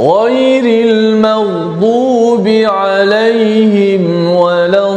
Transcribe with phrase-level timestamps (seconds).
[0.00, 4.89] غير المغضوب عليهم ولا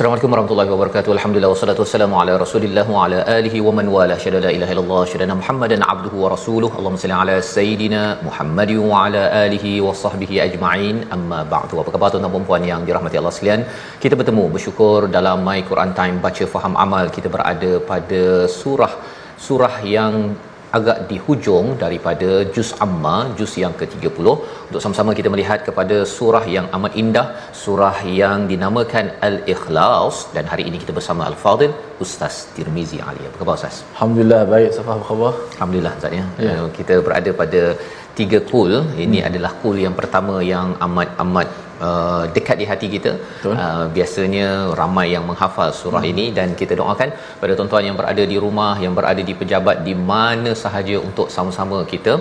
[0.00, 1.10] Assalamualaikum warahmatullahi wabarakatuh.
[1.14, 4.14] Alhamdulillah wassalatu wassalamu ala Rasulillah wa ala alihi wa man wala.
[4.22, 6.72] Syada la ilaha illallah, syada Muhammadan abduhu wa rasuluhu.
[6.78, 11.04] Allahumma salli ala sayidina Muhammad wa ala alihi wa sahbihi ajma'in.
[11.16, 11.82] Amma ba'du.
[11.82, 13.62] Apa khabar tuan-tuan dan puan yang dirahmati Allah sekalian?
[14.04, 17.12] Kita bertemu bersyukur dalam My Quran Time baca faham amal.
[17.18, 18.22] Kita berada pada
[18.60, 18.92] surah
[19.48, 20.14] surah yang
[20.78, 24.26] agak di hujung daripada juz amma juz yang ke-30
[24.68, 27.26] untuk sama-sama kita melihat kepada surah yang amat indah
[27.62, 30.16] surah yang dinamakan al-ikhlas.
[30.34, 31.72] Dan hari ini kita bersama al-fadil
[32.04, 33.22] ustaz Tirmizi Ali.
[33.28, 33.76] Apa khabar ustaz?
[33.94, 34.70] Alhamdulillah baik.
[34.78, 35.32] Safa apa khabar?
[35.56, 36.26] Alhamdulillah ustaz ya.
[36.48, 36.54] Ya.
[36.78, 37.62] Kita berada pada
[38.20, 38.72] tiga kul
[39.06, 39.28] ini Hmm.
[39.30, 41.48] adalah kul yang pertama yang amat amat
[41.88, 43.54] uh, dekat di hati kita Betul.
[43.64, 44.48] uh, biasanya
[44.80, 46.10] ramai yang menghafal surah Hmm.
[46.12, 47.10] ini dan kita doakan
[47.42, 51.78] pada tuan-tuan yang berada di rumah yang berada di pejabat di mana sahaja untuk sama-sama
[51.92, 52.14] kita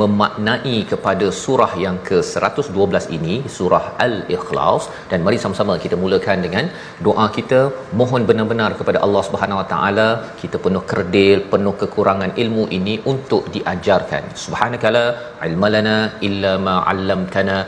[0.00, 6.64] memaknai kepada surah yang ke-112 ini surah al-ikhlas dan mari sama-sama kita mulakan dengan
[7.08, 7.60] doa kita
[8.00, 10.08] mohon benar-benar kepada Allah Subhanahu Wa Taala
[10.42, 15.04] kita penuh kerdil penuh kekurangan ilmu ini untuk diajarkan subhanakala
[15.48, 15.96] ilmalana
[16.28, 17.58] illa ma 'allamtana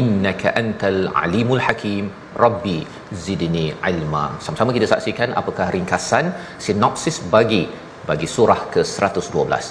[0.00, 2.06] innaka antal alimul hakim.
[2.44, 2.78] Rabbi
[3.24, 4.24] zidni ilma.
[4.44, 6.26] Sama-sama kita saksikan apakah ringkasan
[6.66, 7.62] sinopsis bagi
[8.08, 9.64] bagi surah ke-112.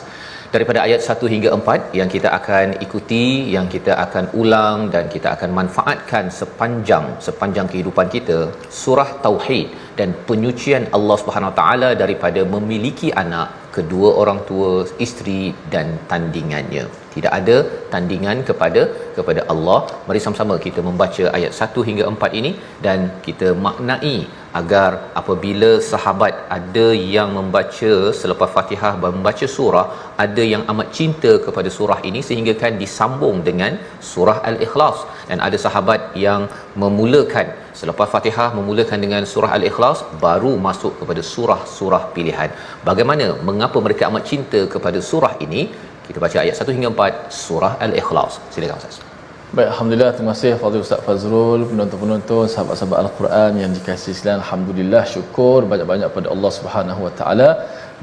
[0.54, 3.24] Daripada ayat 1 hingga 4 yang kita akan ikuti
[3.56, 8.38] yang kita akan ulang dan kita akan manfaatkan sepanjang sepanjang kehidupan kita
[8.82, 9.68] surah tauhid
[10.00, 14.72] dan penyucian Allah Subhanahu taala daripada memiliki anak kedua orang tua
[15.08, 17.58] isteri dan tandingannya tidak ada
[17.94, 18.82] tandingan kepada
[19.18, 19.80] kepada Allah.
[20.08, 22.52] Mari sama-sama kita membaca ayat 1 hingga 4 ini
[22.86, 24.18] dan kita maknai
[24.60, 26.86] agar apabila sahabat ada
[27.16, 29.86] yang membaca selepas Fatihah membaca surah
[30.26, 33.74] ada yang amat cinta kepada surah ini sehingga kan disambung dengan
[34.12, 35.00] surah al-ikhlas.
[35.30, 36.44] Dan ada sahabat yang
[36.84, 37.48] memulakan
[37.80, 42.50] selepas Fatihah memulakan dengan surah al-ikhlas baru masuk kepada surah-surah pilihan.
[42.90, 45.62] Bagaimana mengapa mereka amat cinta kepada surah ini
[46.08, 48.34] kita baca ayat 1 hingga 4 surah al-ikhlas.
[48.56, 49.08] Silakan ustaz.
[49.56, 54.42] Baik, Alhamdulillah, terima kasih Fadil Ustaz Fazrul, penonton-penonton, sahabat-sahabat Al-Quran yang dikasihi sekalian.
[54.44, 57.50] Alhamdulillah, syukur banyak-banyak pada Allah Subhanahu Wa Taala.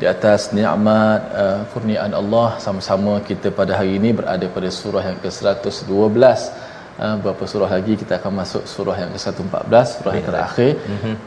[0.01, 5.19] Di atas nikmat uh, kurniaan Allah sama-sama kita pada hari ini berada pada surah yang
[5.25, 6.25] ke-112.
[7.05, 7.93] Uh, berapa surah lagi?
[8.03, 10.73] Kita akan masuk surah yang ke-114, surah yang terakhir.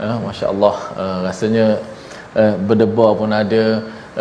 [0.02, 1.68] Uh, Masya-Allah, uh, rasanya
[2.42, 3.66] uh, berdebar pun ada,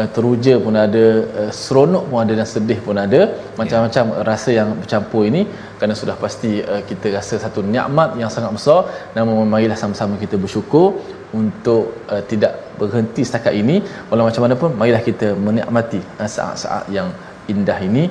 [0.00, 1.04] uh, teruja pun ada,
[1.40, 3.20] uh, seronok pun ada dan sedih pun ada.
[3.60, 5.42] Macam-macam rasa yang bercampur ini
[5.78, 8.80] kerana sudah pasti uh, kita rasa satu nikmat yang sangat besar.
[9.16, 10.88] Namun marilah sama-sama kita bersyukur
[11.40, 13.76] untuk uh, tidak berhenti setakat ini.
[14.10, 17.10] Walau macam mana pun marilah kita menikmati uh, saat-saat yang
[17.52, 18.04] indah ini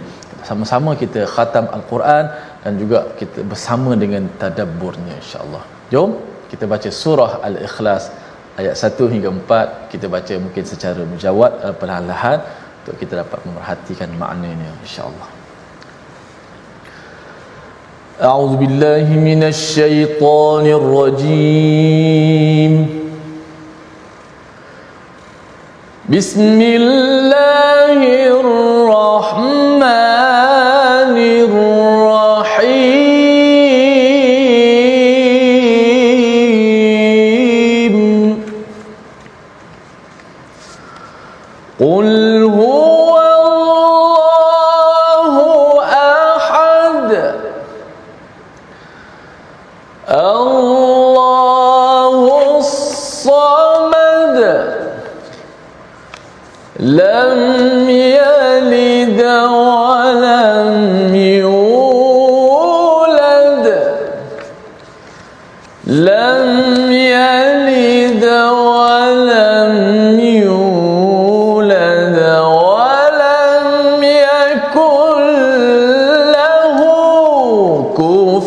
[0.47, 2.25] sama-sama kita khatam al-Quran
[2.63, 5.63] dan juga kita bersama dengan tadabburnya insya-Allah.
[5.93, 6.11] Jom
[6.51, 8.03] kita baca surah al-Ikhlas
[8.60, 12.38] ayat 1 hingga 4 kita baca mungkin secara mujawad uh, perlahan-lahan
[12.82, 15.28] untuk kita dapat memerhatikan maknanya insya-Allah.
[18.20, 22.72] أعوذ بالله من الشيطان الرجيم
[26.04, 27.96] بسم الله
[28.36, 28.83] الرحمن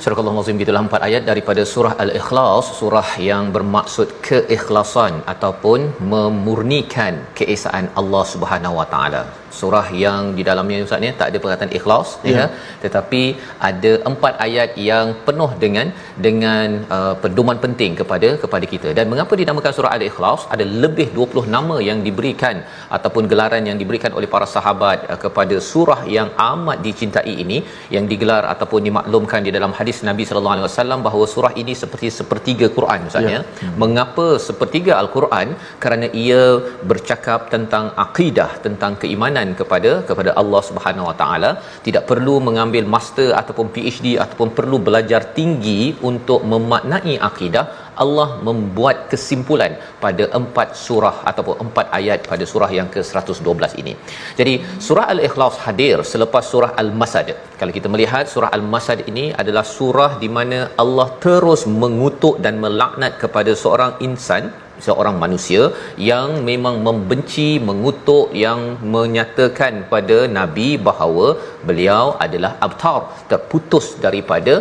[0.00, 5.80] Surah Allah Azim gitulah empat ayat daripada surah Al-Ikhlas surah yang bermaksud keikhlasan ataupun
[6.12, 9.22] memurnikan keesaan Allah Subhanahu Wa Taala
[9.60, 12.36] surah yang di dalamnya ustaz ni tak ada perkataan ikhlas ya.
[12.36, 12.46] ya
[12.84, 13.22] tetapi
[13.68, 15.86] ada empat ayat yang penuh dengan
[16.26, 21.54] dengan uh, pedoman penting kepada kepada kita dan mengapa dinamakan surah al-ikhlas ada lebih 20
[21.56, 22.56] nama yang diberikan
[22.98, 27.60] ataupun gelaran yang diberikan oleh para sahabat uh, kepada surah yang amat dicintai ini
[27.96, 32.10] yang digelar ataupun dimaklumkan di dalam hadis Nabi sallallahu alaihi wasallam bahawa surah ini seperti
[32.20, 33.40] sepertiga Quran ustaz ya, ya.
[33.42, 33.74] Hmm.
[33.82, 35.48] mengapa sepertiga al-Quran
[35.82, 36.42] kerana ia
[36.90, 41.50] bercakap tentang akidah tentang keimanan keimanan kepada kepada Allah Subhanahu Wa Taala
[41.86, 47.64] tidak perlu mengambil master ataupun PhD ataupun perlu belajar tinggi untuk memaknai akidah
[48.04, 49.72] Allah membuat kesimpulan
[50.04, 53.92] pada empat surah ataupun empat ayat pada surah yang ke-112 ini.
[54.38, 54.54] Jadi
[54.86, 57.28] surah Al-Ikhlas hadir selepas surah Al-Masad.
[57.60, 63.14] Kalau kita melihat surah Al-Masad ini adalah surah di mana Allah terus mengutuk dan melaknat
[63.22, 64.44] kepada seorang insan
[64.86, 65.62] seorang manusia
[66.10, 68.60] yang memang membenci mengutuk yang
[68.94, 71.28] menyatakan pada nabi bahawa
[71.68, 73.00] beliau adalah abtar
[73.32, 74.56] terputus daripada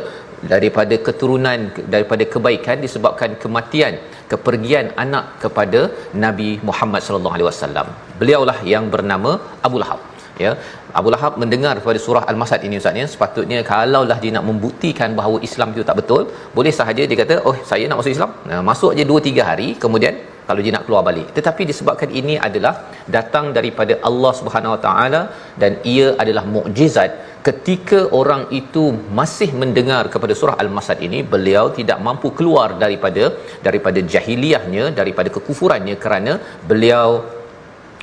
[0.54, 1.60] daripada keturunan
[1.94, 3.96] daripada kebaikan disebabkan kematian
[4.32, 5.82] kepergian anak kepada
[6.26, 7.88] Nabi Muhammad sallallahu alaihi wasallam.
[8.22, 9.32] Beliaulah yang bernama
[9.68, 10.02] Abu Lahab.
[10.44, 10.52] Ya,
[11.00, 15.38] Abu Lahab mendengar pada surah Al-Masad ini Ustaz ya, sepatutnya kalaulah dia nak membuktikan bahawa
[15.48, 16.24] Islam itu tak betul,
[16.58, 19.68] boleh sahaja dia kata, "Oh, saya nak masuk Islam." Nah, masuk aja 2 3 hari,
[19.84, 20.16] kemudian
[20.48, 21.28] kalau dia nak keluar balik.
[21.38, 22.74] Tetapi disebabkan ini adalah
[23.16, 25.22] datang daripada Allah Subhanahu Wa Taala
[25.62, 27.12] dan ia adalah mukjizat
[27.48, 28.84] ketika orang itu
[29.20, 33.24] masih mendengar kepada surah al-masad ini beliau tidak mampu keluar daripada
[33.68, 36.34] daripada jahiliahnya daripada kekufurannya kerana
[36.72, 37.10] beliau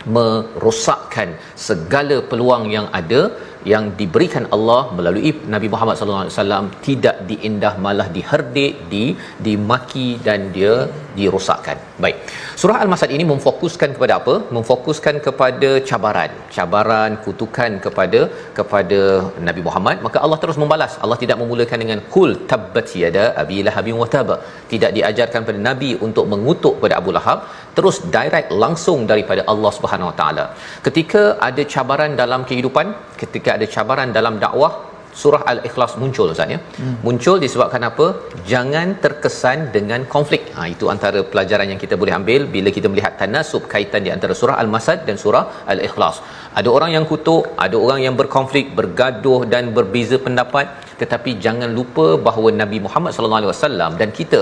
[0.07, 3.31] merosakkan segala peluang yang ada
[3.73, 9.05] yang diberikan Allah melalui Nabi Muhammad sallallahu alaihi wasallam tidak diindah malah diherdik di
[9.47, 10.75] dimaki dan dia
[11.19, 11.77] dirosakkan.
[12.05, 12.17] Baik.
[12.61, 14.35] Surah Al-Masad ini memfokuskan kepada apa?
[14.57, 18.21] Memfokuskan kepada cabaran, cabaran kutukan kepada
[18.59, 19.01] kepada
[19.49, 19.97] Nabi Muhammad.
[20.07, 20.95] Maka Allah terus membalas.
[21.05, 24.31] Allah tidak memulakan dengan kul tabbat yada abi lahabin wa tab.
[24.73, 27.39] Tidak diajarkan pada Nabi untuk mengutuk pada Abu Lahab,
[27.77, 30.45] terus direct langsung daripada Allah Subhanahu Wa Taala.
[30.87, 32.87] Ketika ada cabaran dalam kehidupan,
[33.23, 34.73] ketika ada cabaran dalam dakwah,
[35.21, 36.59] surah al-ikhlas muncul ustaz ya.
[36.81, 36.95] Hmm.
[37.07, 38.07] muncul disebabkan apa?
[38.53, 40.43] Jangan terkesan dengan konflik.
[40.57, 44.37] Ha itu antara pelajaran yang kita boleh ambil bila kita melihat tanasub kaitan di antara
[44.41, 45.45] surah al-masad dan surah
[45.75, 46.19] al-ikhlas.
[46.61, 50.69] Ada orang yang kutuk ada orang yang berkonflik bergaduh dan berbeza pendapat
[51.03, 54.41] tetapi jangan lupa bahawa Nabi Muhammad sallallahu alaihi wasallam dan kita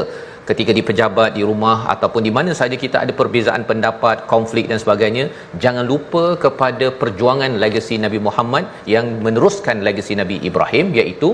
[0.51, 4.79] ketika di pejabat di rumah ataupun di mana saja kita ada perbezaan pendapat konflik dan
[4.85, 5.25] sebagainya
[5.65, 11.31] jangan lupa kepada perjuangan legasi Nabi Muhammad yang meneruskan legasi Nabi Ibrahim iaitu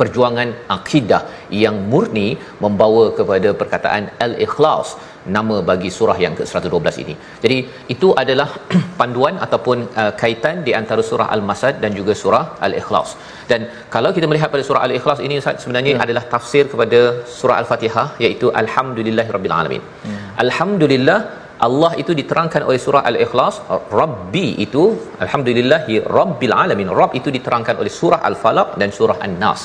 [0.00, 1.22] perjuangan akidah
[1.62, 2.28] yang murni
[2.64, 4.90] membawa kepada perkataan al-ikhlas
[5.36, 7.14] nama bagi surah yang ke-112 ini.
[7.44, 7.58] Jadi
[7.94, 8.48] itu adalah
[9.00, 13.10] panduan ataupun uh, kaitan di antara surah Al-Masad dan juga surah Al-Ikhlas.
[13.50, 13.60] Dan
[13.94, 16.02] kalau kita melihat pada surah Al-Ikhlas ini Ustaz sebenarnya ya.
[16.06, 17.00] adalah tafsir kepada
[17.38, 19.82] surah Al-Fatihah iaitu alhamdulillahirabbil alamin.
[20.10, 20.18] Ya.
[20.44, 21.20] Alhamdulillah
[21.66, 23.56] Allah itu diterangkan oleh surah Al-Ikhlas
[24.00, 24.82] Rabbi itu
[25.24, 26.88] alhamdulillahi rabbil alamin.
[27.00, 29.62] Rabb itu diterangkan oleh surah Al-Falaq dan surah An-Nas.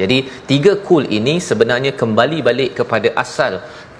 [0.00, 0.18] Jadi
[0.50, 3.54] tiga kul ini sebenarnya kembali balik kepada asal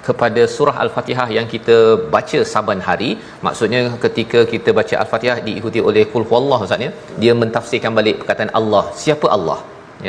[0.06, 1.76] kepada surah al-Fatihah yang kita
[2.14, 3.10] baca saban hari.
[3.46, 6.90] Maksudnya ketika kita baca al-Fatihah diikuti oleh kul huwallah ustaz ya.
[7.22, 8.84] Dia mentafsirkan balik perkataan Allah.
[9.04, 9.58] Siapa Allah?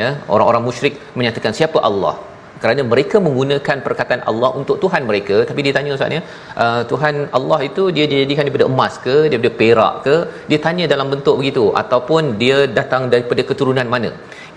[0.00, 2.14] Ya orang-orang musyrik menyatakan siapa Allah?
[2.62, 5.36] Kerana mereka menggunakan perkataan Allah untuk Tuhan mereka.
[5.48, 6.22] Tapi dia tanya ustaz ya
[6.64, 10.16] uh, Tuhan Allah itu dia dijadikan daripada emas ke daripada perak ke?
[10.50, 11.64] Dia tanya dalam bentuk begitu.
[11.82, 14.12] Ataupun dia datang daripada keturunan mana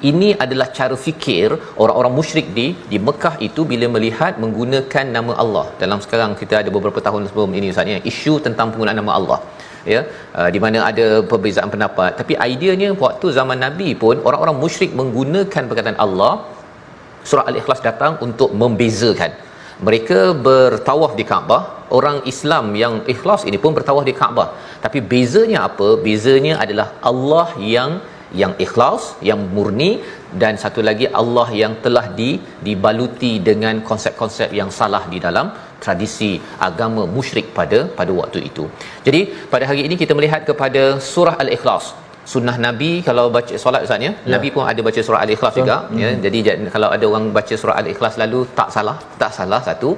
[0.10, 1.48] ini adalah cara fikir
[1.84, 5.66] orang-orang musyrik di di Mekah itu bila melihat menggunakan nama Allah.
[5.84, 9.40] Dalam sekarang kita ada beberapa tahun sebelum ini Ustaz ya, isu tentang penggunaan nama Allah.
[9.94, 10.02] Ya,
[10.40, 12.18] uh, di mana ada perbezaan pendapat.
[12.20, 16.34] Tapi ideanya waktu zaman Nabi pun orang-orang musyrik menggunakan perkataan Allah
[17.30, 19.32] surah Al-Ikhlas datang untuk membezakan.
[19.88, 24.48] Mereka bertawaf di Kaabah, orang Islam yang ikhlas ini pun bertawaf di Kaabah.
[24.80, 25.88] Tapi bezanya apa?
[26.06, 28.00] Bezanya adalah Allah yang
[28.42, 29.92] yang ikhlas yang murni
[30.42, 32.30] dan satu lagi Allah yang telah di
[32.68, 35.50] dibaluti dengan konsep-konsep yang salah di dalam
[35.84, 36.32] tradisi
[36.68, 38.66] agama musyrik pada pada waktu itu.
[39.08, 39.22] Jadi
[39.54, 41.88] pada hari ini kita melihat kepada surah al-ikhlas
[42.32, 44.32] sunnah nabi kalau baca solat ustaz ya, ya.
[44.34, 46.00] nabi pun ada baca surah al-ikhlas so, juga hmm.
[46.02, 46.40] ya jadi
[46.76, 49.90] kalau ada orang baca surah al-ikhlas lalu tak salah tak salah satu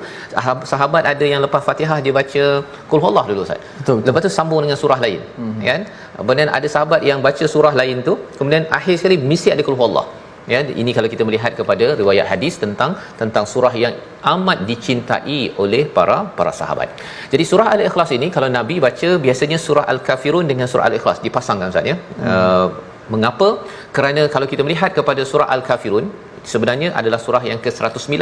[0.71, 2.43] sahabat ada yang lepas fatihah dia baca
[2.91, 4.07] qul huwallah dulu ustaz betul, betul.
[4.09, 5.55] lepas tu sambung dengan surah lain hmm.
[5.69, 5.83] kan
[6.19, 10.05] kemudian ada sahabat yang baca surah lain tu kemudian akhir sekali mesti ada qul huwallah
[10.53, 13.95] ya ini kalau kita melihat kepada riwayat hadis tentang tentang surah yang
[14.33, 16.89] amat dicintai oleh para para sahabat.
[17.31, 21.91] Jadi surah al-ikhlas ini kalau nabi baca biasanya surah al-kafirun dengan surah al-ikhlas dipasangkan Ustaz
[21.91, 21.95] ya.
[21.97, 22.29] Hmm.
[22.31, 22.67] Uh,
[23.13, 23.49] mengapa?
[23.97, 26.07] Kerana kalau kita melihat kepada surah al-kafirun
[26.53, 28.15] sebenarnya adalah surah yang ke-109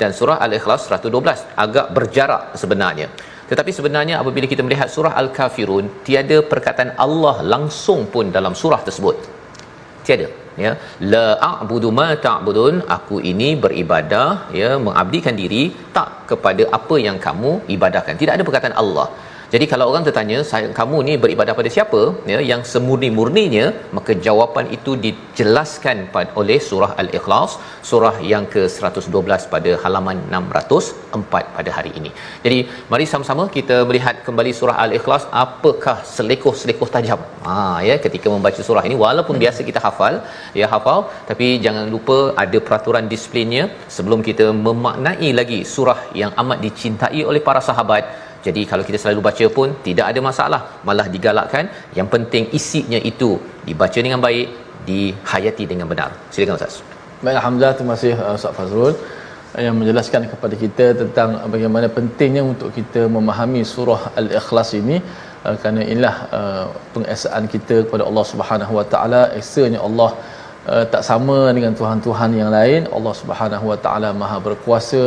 [0.00, 3.08] dan surah al-ikhlas 112 agak berjarak sebenarnya.
[3.50, 9.16] Tetapi sebenarnya apabila kita melihat surah al-kafirun tiada perkataan Allah langsung pun dalam surah tersebut.
[10.06, 10.28] Tiada
[10.64, 10.72] ya.
[11.12, 12.74] La a'budu ma ta'budun.
[12.96, 14.28] Aku ini beribadah
[14.60, 15.62] ya mengabdikan diri
[15.96, 18.14] tak kepada apa yang kamu ibadahkan.
[18.22, 19.08] Tidak ada perkataan Allah
[19.54, 22.00] jadi kalau orang tertanya saya kamu ni beribadah pada siapa
[22.32, 25.98] ya yang semurni-murninya maka jawapan itu dijelaskan
[26.40, 27.52] oleh surah al-ikhlas
[27.90, 32.10] surah yang ke-112 pada halaman 604 pada hari ini.
[32.44, 32.58] Jadi
[32.92, 37.22] mari sama-sama kita melihat kembali surah al-ikhlas apakah selekoh-selekoh tajam.
[37.46, 37.56] Ha
[37.88, 40.14] ya ketika membaca surah ini walaupun biasa kita hafal
[40.60, 41.00] ya hafal
[41.30, 43.64] tapi jangan lupa ada peraturan disiplinnya
[43.96, 49.20] sebelum kita memaknai lagi surah yang amat dicintai oleh para sahabat jadi kalau kita selalu
[49.28, 51.64] baca pun tidak ada masalah, malah digalakkan.
[51.98, 53.30] Yang penting isinya itu
[53.68, 54.46] dibaca dengan baik,
[54.88, 56.10] dihayati dengan benar.
[56.34, 56.76] Silakan Ustaz.
[57.24, 62.42] Baik, alhamdulillah terima kasih uh, Ustaz Fazrul uh, yang menjelaskan kepada kita tentang bagaimana pentingnya
[62.52, 64.96] untuk kita memahami surah Al-Ikhlas ini
[65.46, 66.14] uh, kerana inilah
[66.94, 70.10] pengesaan kita kepada Allah Subhanahu Wa Taala esanya Allah
[70.92, 75.02] tak sama dengan tuhan-tuhan yang lain Allah Subhanahu Wa Taala Maha berkuasa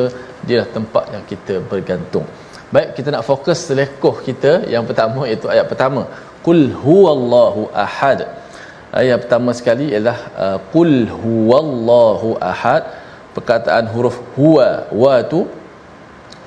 [0.49, 2.27] dia tempat yang kita bergantung
[2.69, 6.05] Baik, kita nak fokus selekoh kita yang pertama iaitu ayat pertama.
[6.45, 8.29] Qul huwallahu ahad.
[8.93, 12.85] Ayat pertama sekali ialah uh, qul huwallahu ahad.
[13.33, 15.49] Perkataan huruf huwa wa tu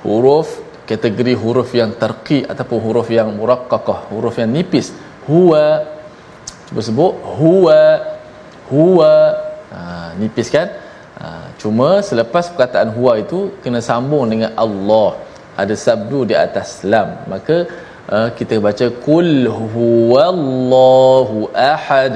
[0.07, 4.95] huruf kategori huruf yang terqi ataupun huruf yang muraqqaqah, huruf yang nipis.
[5.27, 5.83] Huwa
[6.71, 7.79] cuba sebut huwa
[8.71, 9.11] huwa
[9.75, 9.79] ha,
[10.15, 10.71] nipis kan?
[11.19, 17.09] Ha, cuma selepas perkataan huwa itu kena sambung dengan Allah ada sabdu di atas lam.
[17.29, 17.69] Maka
[18.09, 22.15] uh, kita baca qul huwallahu ahad.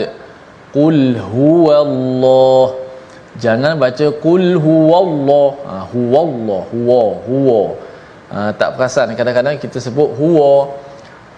[0.75, 2.65] Qul huwallah.
[3.37, 5.47] Jangan baca qul huwallah.
[5.69, 7.61] Ha, huwallah huwa huwa.
[8.33, 9.13] Ha, tak perasan.
[9.13, 10.73] Kadang-kadang kita sebut huwa.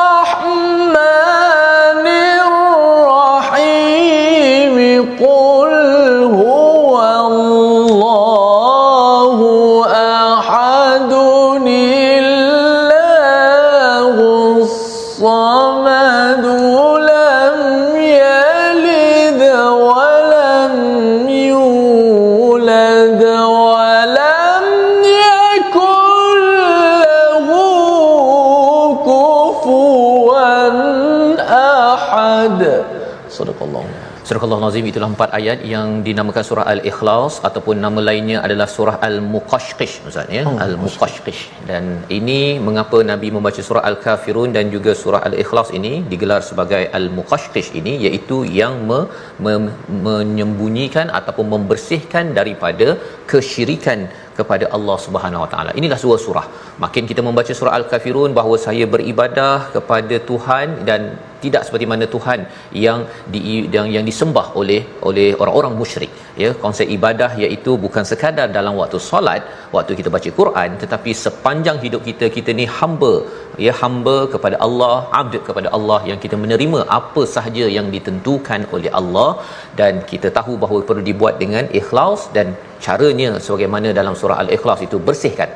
[34.31, 39.95] Surah Al-Nazim itulah empat ayat yang dinamakan surah Al-Ikhlas ataupun nama lainnya adalah surah Al-Muqashqish
[40.09, 40.43] Ustaz ya?
[40.49, 41.41] Oh, Al-Muqashqish.
[41.69, 41.83] Dan
[42.17, 47.95] ini mengapa Nabi membaca surah Al-Kafirun dan juga surah Al-Ikhlas ini digelar sebagai Al-Muqashqish ini
[48.05, 48.99] iaitu yang me,
[49.43, 49.53] me,
[50.07, 52.87] menyembunyikan ataupun membersihkan daripada
[53.33, 54.07] kesyirikan
[54.39, 55.71] kepada Allah Subhanahu Wa Taala.
[55.79, 56.45] Inilah sebuah surah.
[56.85, 61.03] Makin kita membaca surah Al-Kafirun bahawa saya beribadah kepada Tuhan dan
[61.43, 62.39] tidak seperti mana Tuhan
[62.85, 62.99] yang
[63.33, 63.39] di
[63.75, 66.11] yang, yang disembah oleh oleh orang-orang musyrik
[66.43, 69.43] ya konsep ibadah iaitu bukan sekadar dalam waktu solat
[69.75, 73.13] waktu kita baca Quran tetapi sepanjang hidup kita kita ni hamba
[73.67, 78.91] ya hamba kepada Allah abd kepada Allah yang kita menerima apa sahaja yang ditentukan oleh
[79.01, 79.29] Allah
[79.81, 82.49] dan kita tahu bahawa perlu dibuat dengan ikhlas dan
[82.85, 85.51] caranya sebagaimana dalam surah al-ikhlas itu bersihkan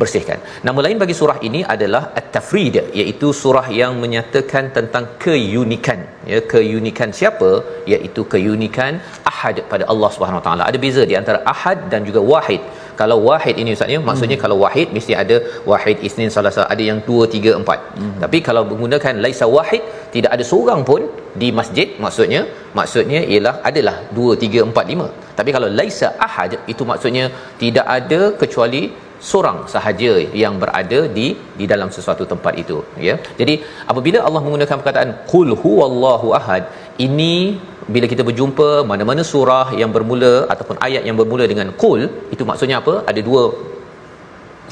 [0.00, 0.38] bersihkan.
[0.66, 6.00] Nama lain bagi surah ini adalah At-Tafrid iaitu surah yang menyatakan tentang keunikan
[6.32, 7.50] ya keunikan siapa
[7.92, 8.92] iaitu keunikan
[9.32, 10.62] Ahad pada Allah Subhanahu Wa Taala.
[10.70, 12.62] Ada beza di antara Ahad dan juga Wahid.
[13.00, 14.44] Kalau wahid ini ustaz ya maksudnya hmm.
[14.44, 15.36] kalau wahid mesti ada
[15.70, 17.76] wahid isnin salasa ada yang 2 3 4.
[17.98, 18.10] Hmm.
[18.22, 19.82] Tapi kalau menggunakan laisa wahid
[20.14, 21.02] tidak ada seorang pun
[21.42, 22.40] di masjid maksudnya
[22.78, 25.08] maksudnya ialah adalah 2 3 4 5.
[25.40, 27.24] Tapi kalau laisa ahad itu maksudnya
[27.62, 28.82] tidak ada kecuali
[29.28, 31.26] seorang sahaja yang berada di
[31.60, 33.14] di dalam sesuatu tempat itu ya.
[33.40, 33.54] Jadi
[33.92, 36.64] apabila Allah menggunakan perkataan qul huwallahu ahad
[37.06, 37.34] ini
[37.94, 42.00] bila kita berjumpa mana-mana surah yang bermula ataupun ayat yang bermula dengan qul
[42.34, 42.94] itu maksudnya apa?
[43.12, 43.42] Ada dua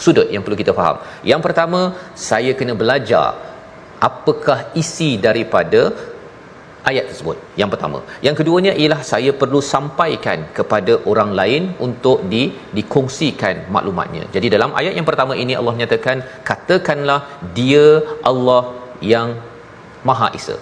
[0.05, 0.97] sudut yang perlu kita faham.
[1.31, 1.81] Yang pertama
[2.29, 3.29] saya kena belajar
[4.09, 5.83] apakah isi daripada
[6.91, 7.37] ayat tersebut.
[7.61, 7.99] Yang pertama.
[8.27, 12.43] Yang keduanya ialah saya perlu sampaikan kepada orang lain untuk di
[12.79, 14.25] dikongsikan maklumatnya.
[14.37, 16.19] Jadi dalam ayat yang pertama ini Allah nyatakan
[16.51, 17.21] katakanlah
[17.59, 17.87] dia
[18.31, 18.63] Allah
[19.13, 19.31] yang
[20.09, 20.57] maha esa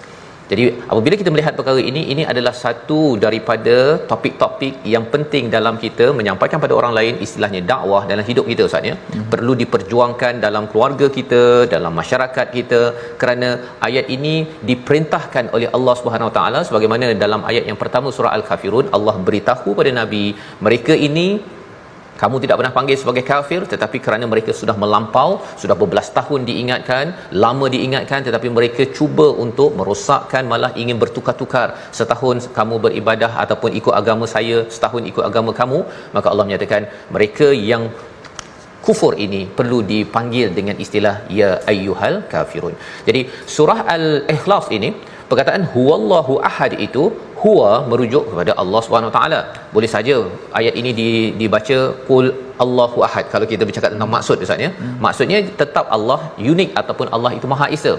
[0.51, 3.75] jadi apabila kita melihat perkara ini ini adalah satu daripada
[4.11, 8.89] topik-topik yang penting dalam kita menyampaikan pada orang lain istilahnya dakwah dalam hidup kita Ustaz
[8.89, 8.95] ya.
[8.97, 9.25] Hmm.
[9.33, 11.43] Perlu diperjuangkan dalam keluarga kita,
[11.75, 12.81] dalam masyarakat kita
[13.21, 13.49] kerana
[13.89, 14.35] ayat ini
[14.69, 19.75] diperintahkan oleh Allah Subhanahu Wa Taala sebagaimana dalam ayat yang pertama surah Al-Kafirun Allah beritahu
[19.79, 20.25] pada nabi
[20.67, 21.27] mereka ini
[22.21, 25.29] kamu tidak pernah panggil sebagai kafir tetapi kerana mereka sudah melampau
[25.61, 27.05] sudah berbelas tahun diingatkan
[27.45, 31.67] lama diingatkan tetapi mereka cuba untuk merosakkan malah ingin bertukar-tukar.
[31.99, 35.79] Setahun kamu beribadah ataupun ikut agama saya setahun ikut agama kamu
[36.17, 36.83] maka Allah menyatakan
[37.15, 37.85] mereka yang
[38.87, 42.75] kufur ini perlu dipanggil dengan istilah ya ayyuhal kafirun.
[43.07, 43.21] Jadi
[43.55, 44.89] surah al-ikhlas ini
[45.29, 47.03] perkataan huwallahu ahad itu
[47.41, 49.39] huwa merujuk kepada Allah Subhanahu taala.
[49.75, 50.15] Boleh saja
[50.59, 51.09] ayat ini di,
[51.39, 52.27] dibaca qul
[52.65, 53.25] Allahu ahad.
[53.33, 54.69] Kalau kita bercakap tentang maksud ustaz ya.
[54.77, 54.95] Hmm.
[55.05, 56.19] maksudnya tetap Allah
[56.53, 57.93] unik ataupun Allah itu maha esa.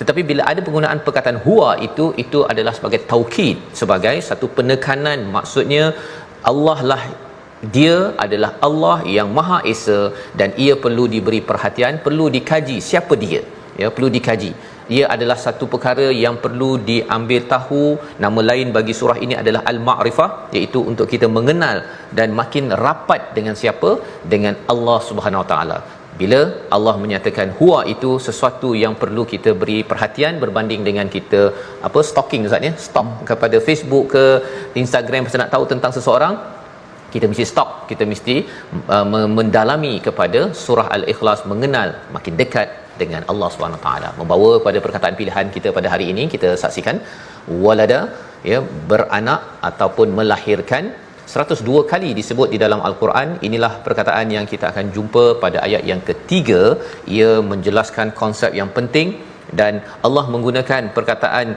[0.00, 5.20] Tetapi bila ada penggunaan perkataan huwa itu itu adalah sebagai taukid sebagai satu penekanan.
[5.36, 5.84] Maksudnya
[6.52, 7.02] Allah lah
[7.74, 9.98] dia adalah Allah yang maha esa
[10.38, 13.40] dan ia perlu diberi perhatian perlu dikaji siapa dia
[13.80, 14.50] ya perlu dikaji
[14.96, 17.84] ia adalah satu perkara yang perlu diambil tahu.
[18.24, 21.76] Nama lain bagi surah ini adalah al-ma'rifah iaitu untuk kita mengenal
[22.18, 23.90] dan makin rapat dengan siapa?
[24.32, 25.78] Dengan Allah Subhanahu Wa Taala.
[26.20, 26.40] Bila
[26.76, 31.40] Allah menyatakan huwa itu sesuatu yang perlu kita beri perhatian berbanding dengan kita
[31.88, 32.72] apa stalking ustaz ya?
[32.86, 34.24] Stalk kepada Facebook ke
[34.82, 36.36] Instagram pasal nak tahu tentang seseorang
[37.14, 38.36] kita mesti stop kita mesti
[38.94, 39.06] uh,
[39.38, 44.10] mendalami kepada surah al-ikhlas mengenal makin dekat dengan Allah Subhanahu taala.
[44.20, 46.98] Membawa pada perkataan pilihan kita pada hari ini kita saksikan
[47.64, 48.00] walada
[48.52, 48.60] ya
[48.92, 50.86] beranak ataupun melahirkan.
[51.32, 53.28] 102 kali disebut di dalam al-Quran.
[53.46, 56.62] Inilah perkataan yang kita akan jumpa pada ayat yang ketiga.
[57.16, 59.08] Ia menjelaskan konsep yang penting
[59.60, 59.74] dan
[60.06, 61.48] Allah menggunakan perkataan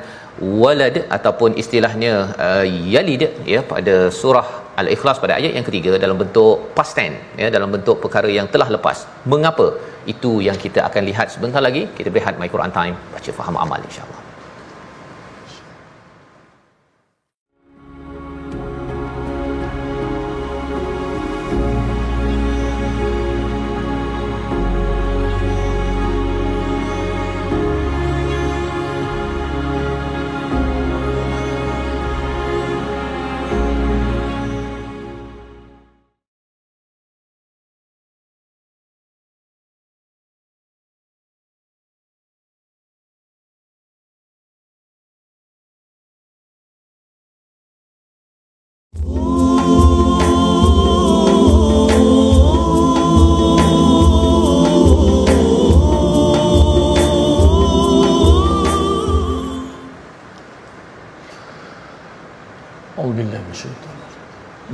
[0.62, 2.14] walad ataupun istilahnya
[2.48, 3.24] uh, yalid
[3.54, 4.48] ya pada surah
[4.82, 8.70] al-ikhlas pada ayat yang ketiga dalam bentuk past tense ya dalam bentuk perkara yang telah
[8.76, 9.10] lepas.
[9.34, 9.68] Mengapa?
[10.14, 11.84] Itu yang kita akan lihat sebentar lagi.
[11.98, 12.96] Kita berehat my Quran time.
[13.16, 14.17] Baca faham amal insyaallah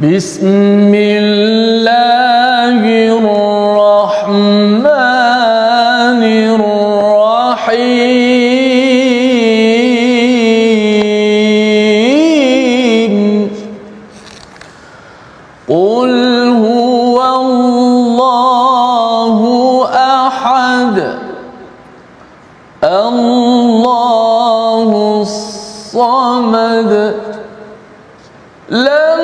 [0.04, 2.84] بسم الله
[3.16, 4.84] الرحمن
[12.14, 13.52] الرحيم
[15.70, 16.14] قل
[16.68, 19.40] هو الله
[20.28, 20.98] أحد
[22.84, 23.62] الله
[25.22, 26.92] الصمد
[28.70, 29.23] لم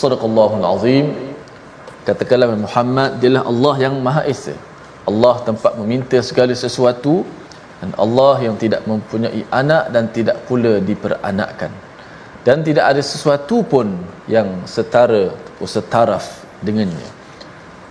[0.00, 1.06] Sadaqallahul Azim.
[2.08, 4.56] Katakanlah Muhammad Dialah Allah yang Maha Esa.
[5.04, 7.24] Allah tempat meminta segala sesuatu
[7.80, 11.68] Dan Allah yang tidak mempunyai anak Dan tidak pula diperanakkan.
[12.40, 16.24] Dan tidak ada sesuatu pun Yang setara Atau setaraf
[16.64, 17.19] dengannya.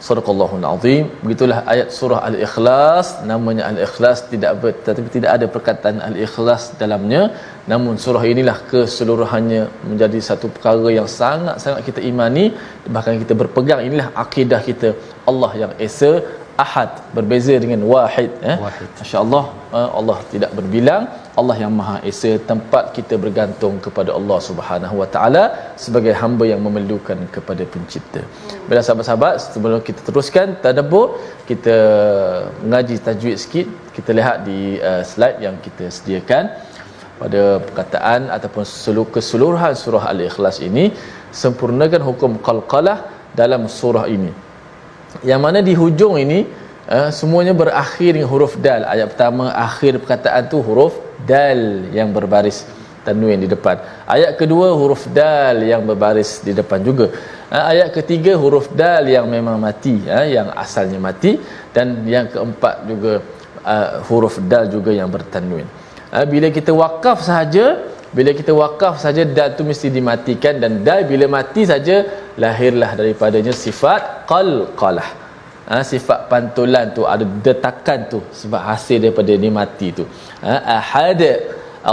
[0.08, 1.06] Sadaqallahul Azim.
[1.24, 3.08] Begitulah ayat surah Al-Ikhlas.
[3.32, 7.22] Namanya Al-Ikhlas tidak ber, tetapi tidak ada perkataan Al-Ikhlas dalamnya.
[7.72, 12.46] Namun surah inilah keseluruhannya menjadi satu perkara yang sangat-sangat kita imani.
[12.96, 14.92] Bahkan kita berpegang inilah akidah kita.
[15.32, 16.12] Allah yang esa
[16.64, 18.58] ahad berbeza dengan wahid eh?
[18.66, 18.90] Wahid.
[19.00, 19.44] masya-Allah
[19.80, 21.04] eh, Allah tidak berbilang.
[21.40, 25.44] Allah yang maha esa tempat kita bergantung kepada Allah Subhanahu wa taala
[25.84, 28.22] sebagai hamba yang memerlukan kepada pencipta.
[28.70, 31.06] Bila sahabat-sahabat sebelum kita teruskan tadabbur
[31.52, 31.78] kita
[32.64, 33.68] mengaji tajwid sikit.
[33.96, 36.44] Kita lihat di uh, slide yang kita sediakan.
[37.22, 40.86] Pada perkataan ataupun seluruh keseluruhan surah al-ikhlas ini
[41.42, 42.98] sempurnakan hukum qalqalah
[43.40, 44.32] dalam surah ini
[45.26, 46.46] yang mana di hujung ini
[46.88, 48.86] uh, semuanya berakhir dengan huruf dal.
[48.86, 52.66] Ayat pertama akhir perkataan tu huruf dal yang berbaris
[53.06, 53.80] tanwin di depan.
[54.06, 57.10] Ayat kedua huruf dal yang berbaris di depan juga.
[57.50, 61.38] Uh, ayat ketiga huruf dal yang memang mati uh, yang asalnya mati.
[61.70, 63.14] Dan yang keempat juga
[63.62, 65.70] uh, huruf dal juga yang bertanwin
[66.14, 67.66] uh, bila kita wakaf sahaja
[68.10, 70.58] bila kita wakaf saja dal tu mesti dimatikan.
[70.58, 72.02] Dan dal bila mati saja
[72.44, 75.10] lahirlah daripadanya sifat qalqalah.
[75.70, 80.04] Ha, sifat pantulan tu ada detakan tu sebab hasil daripada dia mati tu.
[80.46, 81.22] Ha, ahad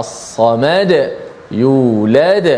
[0.01, 0.93] as-samad
[1.63, 2.49] yulad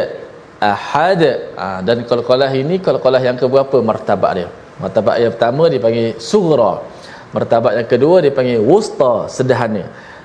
[0.72, 1.22] ahad.
[1.59, 3.77] Ha, dan qalqalah ini qalqalah yang keberapa?
[3.90, 4.48] Martabat dia.
[4.83, 6.72] Martabat yang pertama dipanggil sughra.
[7.35, 9.85] Martabat yang kedua dipanggil wusta sederhana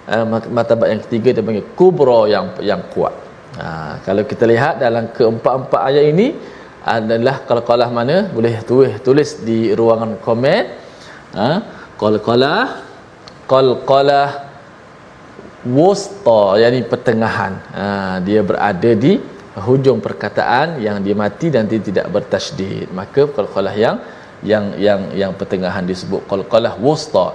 [0.09, 0.25] uh,
[0.57, 3.15] martabat yang ketiga dia panggil kubra yang yang kuat.
[3.53, 6.27] Ha, kalau kita lihat dalam keempat-empat ayat ini
[6.83, 8.15] adalah qalqalah mana?
[8.35, 10.63] Boleh tulis tulis di ruangan komen.
[11.39, 11.51] Ha?
[12.01, 12.63] Qalqalah
[13.51, 14.29] qalqalah
[15.77, 17.53] wusta yakni pertengahan.
[17.77, 17.85] Ha,
[18.27, 19.13] dia berada di
[19.67, 22.91] hujung perkataan yang dia mati dan dia tidak bertasydid.
[22.99, 23.97] Maka qalqalah yang
[24.51, 27.27] yang yang yang pertengahan disebut qalqalah wusta.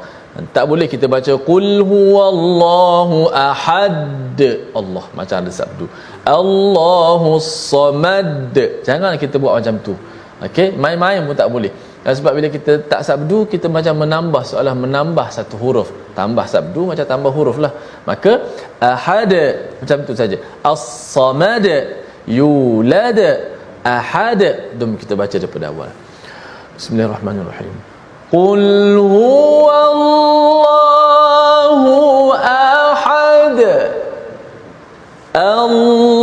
[0.55, 4.39] Tak boleh kita baca qul huwallahu ahad.
[4.81, 5.85] Allah macam ada sabdu
[6.29, 8.53] Allahu samad.
[8.85, 9.95] Jangan kita buat macam tu.
[10.45, 10.77] Okey?
[10.77, 11.73] Main-main pun tak boleh.
[12.05, 15.89] Dan sebab bila kita tak sabdu kita macam menambah seolah menambah satu huruf.
[16.19, 17.73] Tambah sabdu macam tambah huruf lah.
[18.07, 18.33] Maka
[18.79, 19.33] ahad
[19.81, 20.37] macam tu saja.
[20.63, 21.67] As-samad
[22.29, 23.19] yulad
[23.83, 24.43] ahad.
[24.79, 25.91] Dum kita baca daripada awal.
[26.79, 27.75] Bismillahirrahmanirrahim.
[28.31, 30.37] Qul huwallahu
[32.37, 33.61] ahad.
[35.39, 36.18] Allah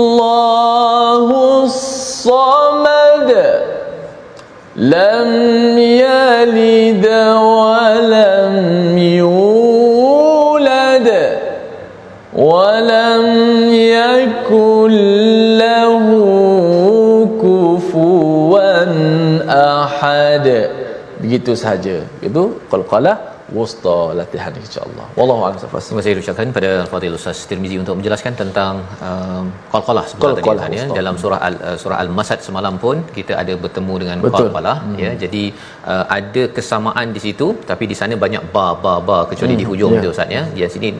[4.84, 7.06] لم يلد
[7.36, 11.08] ولم يولد
[12.36, 13.24] ولم
[13.74, 14.90] يكن
[15.58, 16.06] له
[17.42, 18.30] كفوا
[19.50, 20.46] احد
[21.20, 25.05] begitu sahaja itu qalqalah wusta latihan insya-Allah.
[25.17, 28.75] Wallahu a'lam safas Terima kasih ucapkan pada Fadil Ustaz Tirmizi untuk menjelaskan tentang
[29.07, 30.85] um, qalqalah sebenarnya Qalqalah, tadi ya.
[30.99, 35.11] Dalam surah al uh, surah al-masad semalam pun kita ada bertemu dengan qalqalah ya.
[35.23, 35.43] Jadi
[35.91, 39.67] uh, ada kesamaan di situ tapi di sana banyak ba ba ba kecuali Hmm, di
[39.71, 40.03] hujung ya.
[40.05, 40.43] tu Ustaz ya.
[40.55, 40.91] Di sini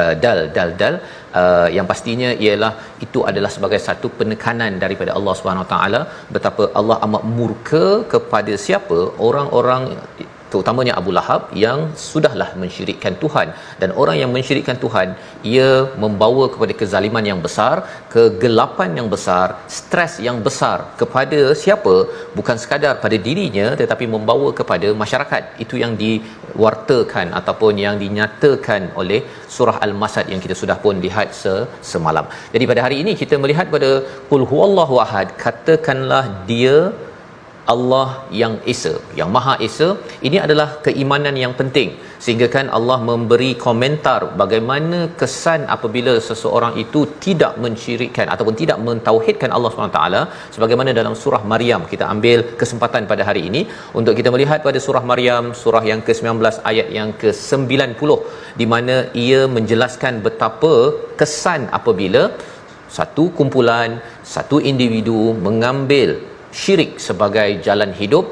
[0.00, 0.96] uh, dal dal dal.
[1.40, 2.70] Uh, yang pastinya ialah
[3.04, 6.00] itu adalah sebagai satu penekanan daripada Allah Subhanahu Wa taala
[6.34, 9.82] betapa Allah amat murka kepada siapa orang-orang
[10.54, 13.48] terutamanya Abu Lahab yang sudahlah mensyirikkan Tuhan.
[13.80, 15.08] Dan orang yang mensyirikkan Tuhan
[15.54, 15.70] ia
[16.04, 17.74] membawa kepada kezaliman yang besar
[18.14, 19.46] kegelapan yang besar
[19.78, 21.94] stres yang besar kepada siapa?
[22.38, 25.42] Bukan sekadar pada dirinya tetapi membawa kepada masyarakat.
[25.64, 29.20] Itu yang diwartakan ataupun yang dinyatakan oleh
[29.56, 32.26] surah al-masad yang kita sudah pun lihat se- semalam.
[32.54, 33.90] Jadi pada hari ini kita melihat pada
[34.30, 36.76] qul huwallahu ahad katakanlah dia
[37.72, 38.08] Allah
[38.40, 39.88] yang Esa, yang Maha Esa,
[40.28, 41.90] ini adalah keimanan yang penting.
[42.24, 49.50] Sehingga kan Allah memberi komentar bagaimana kesan apabila seseorang itu tidak mensyirikkan ataupun tidak mentauhidkan
[49.56, 50.00] Allah SWT
[50.54, 51.82] sebagaimana dalam surah Maryam.
[51.92, 53.62] Kita ambil kesempatan pada hari ini
[53.98, 58.10] untuk kita melihat pada surah Maryam, surah yang ke-19 ayat yang ke-90
[58.60, 58.96] di mana
[59.26, 60.74] ia menjelaskan betapa
[61.20, 62.24] kesan apabila
[62.96, 63.90] satu kumpulan,
[64.34, 66.10] satu individu mengambil
[66.62, 68.26] syirik sebagai jalan hidup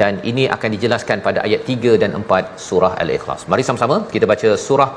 [0.00, 3.46] dan ini akan dijelaskan pada ayat 3 dan 4 surah Al-Ikhlas.
[3.50, 4.90] Mari sama-sama kita baca surah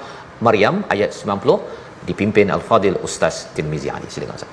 [0.45, 4.09] Maryam ayat 90 dipimpin Al-Fadil Ustaz Tirmizi Ali.
[4.09, 4.51] Silakan Ustaz.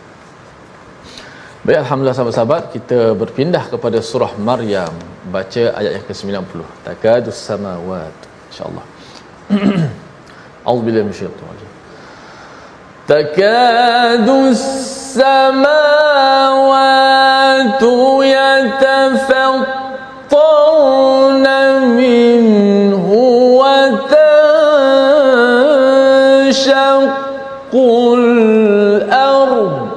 [1.66, 4.94] Baik, Alhamdulillah sahabat-sahabat, kita berpindah kepada surah Maryam.
[5.34, 6.60] Baca ayat yang ke-90.
[6.86, 8.14] Takadus samawat.
[8.48, 8.84] InsyaAllah.
[10.68, 11.67] A'udzubillahi minasyaitanir rajim.
[13.08, 15.72] تكاد السماوات
[18.22, 19.66] يتفطرن
[21.96, 23.08] منه
[23.60, 24.24] وتنشق
[27.74, 29.88] الأرض.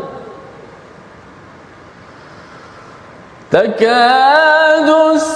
[3.51, 5.30] تكاد السماوات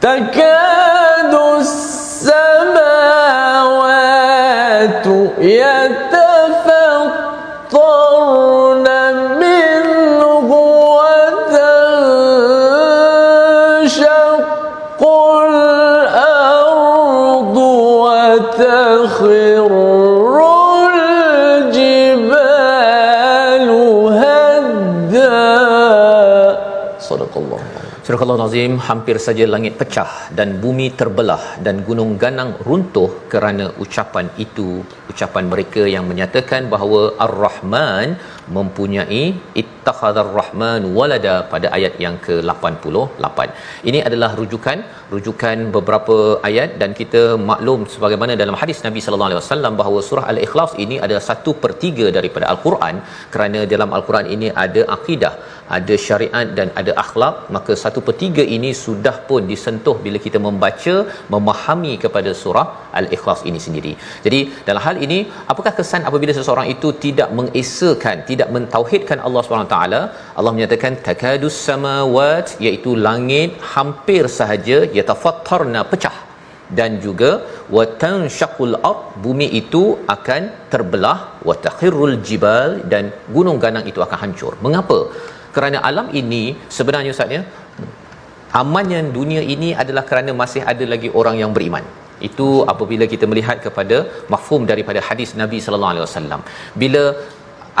[0.00, 1.90] تكاد السماوات
[7.60, 8.86] يتفطرن
[9.40, 10.48] منه
[13.70, 15.02] وتنشق
[15.46, 16.76] الأرض
[18.06, 19.59] وتخر
[28.10, 34.26] Surah Al-Azim hampir saja langit pecah dan bumi terbelah dan gunung ganang runtuh kerana ucapan
[34.44, 34.68] itu
[35.12, 38.08] ucapan mereka yang menyatakan bahawa Ar-Rahman
[38.56, 39.22] mempunyai
[39.62, 43.38] ittakhadhar rahman walada pada ayat yang ke-88.
[43.90, 44.78] Ini adalah rujukan
[45.14, 46.16] rujukan beberapa
[46.48, 50.98] ayat dan kita maklum sebagaimana dalam hadis Nabi sallallahu alaihi wasallam bahawa surah Al-Ikhlas ini
[51.04, 52.98] adalah satu per tiga daripada Al-Quran
[53.34, 55.34] kerana dalam Al-Quran ini ada akidah,
[55.78, 60.38] ada syariat dan ada akhlak maka satu per tiga ini sudah pun disentuh bila kita
[60.46, 60.94] membaca
[61.34, 62.66] memahami kepada surah
[63.00, 63.92] Al-Ikhlas ini sendiri.
[64.26, 65.18] Jadi dalam hal ini
[65.52, 69.78] apakah kesan apabila seseorang itu tidak mengesakan, tidak mentauhidkan Allah SWT
[70.38, 76.16] Allah menyatakan takadus samawat iaitu langit hampir sahaja yatafattarna pecah.
[76.78, 77.30] Dan juga
[77.74, 79.82] watan syaqul ard bumi itu
[80.14, 83.04] akan terbelah watakhirul jibal dan
[83.36, 84.52] gunung ganang itu akan hancur.
[84.66, 84.98] Mengapa
[85.56, 86.42] kerana alam ini
[86.76, 87.42] sebenarnya ustaz ya
[88.60, 91.84] amannya dunia ini adalah kerana masih ada lagi orang yang beriman.
[92.28, 93.96] Itu apabila kita melihat kepada
[94.32, 96.40] mafhum daripada hadis Nabi sallallahu alaihi wasallam.
[96.82, 97.02] Bila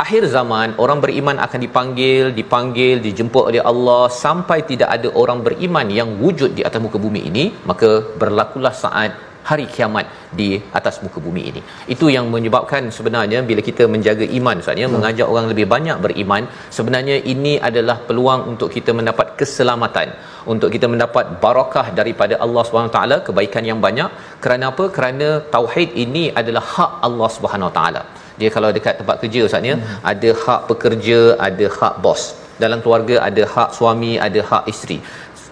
[0.02, 5.86] akhir zaman orang beriman akan dipanggil dipanggil dijemput oleh Allah sampai tidak ada orang beriman
[5.98, 7.90] yang wujud di atas muka bumi ini maka
[8.22, 9.12] berlakulah saat
[9.48, 10.06] hari kiamat
[10.40, 10.48] di
[10.78, 11.60] atas muka bumi ini.
[11.94, 14.96] Itu yang menyebabkan sebenarnya bila kita menjaga iman sebenarnya hmm.
[14.96, 16.42] mengajak orang lebih banyak beriman,
[16.78, 20.08] sebenarnya ini adalah peluang untuk kita mendapat keselamatan,
[20.52, 24.10] untuk kita mendapat barakah daripada Allah Subhanahu taala, kebaikan yang banyak.
[24.44, 24.86] Kerana apa?
[24.96, 28.04] Kerana tauhid ini adalah hak Allah Subhanahu taala.
[28.40, 29.96] Dia kalau dekat tempat kerja ustaznya, hmm.
[30.12, 32.22] ada hak pekerja, ada hak bos.
[32.62, 34.98] Dalam keluarga ada hak suami, ada hak isteri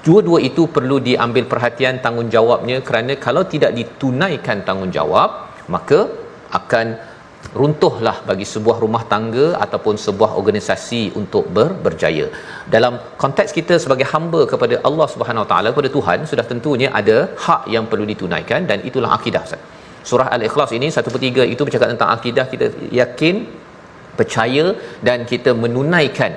[0.07, 5.31] dua-dua itu perlu diambil perhatian tanggungjawabnya kerana kalau tidak ditunaikan tanggungjawab
[5.75, 6.01] maka
[6.59, 6.87] akan
[7.61, 12.27] runtuhlah bagi sebuah rumah tangga ataupun sebuah organisasi untuk ber, berjaya.
[12.75, 17.19] Dalam konteks kita sebagai hamba kepada Allah Subhanahu Wa Taala kepada Tuhan sudah tentunya ada
[17.47, 19.45] hak yang perlu ditunaikan dan itulah akidah.
[20.09, 22.67] Surah Al-Ikhlas ini satu per tiga itu bercakap tentang akidah kita
[23.01, 23.37] yakin
[24.19, 24.67] percaya
[25.09, 26.33] dan kita menunaikan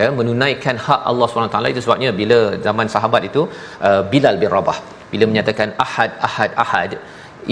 [0.00, 3.42] ya menunaikan hak Allah SWT itu sebabnya bila zaman sahabat itu
[3.88, 4.78] uh, Bilal bin Rabah
[5.12, 6.92] bila menyatakan ahad ahad ahad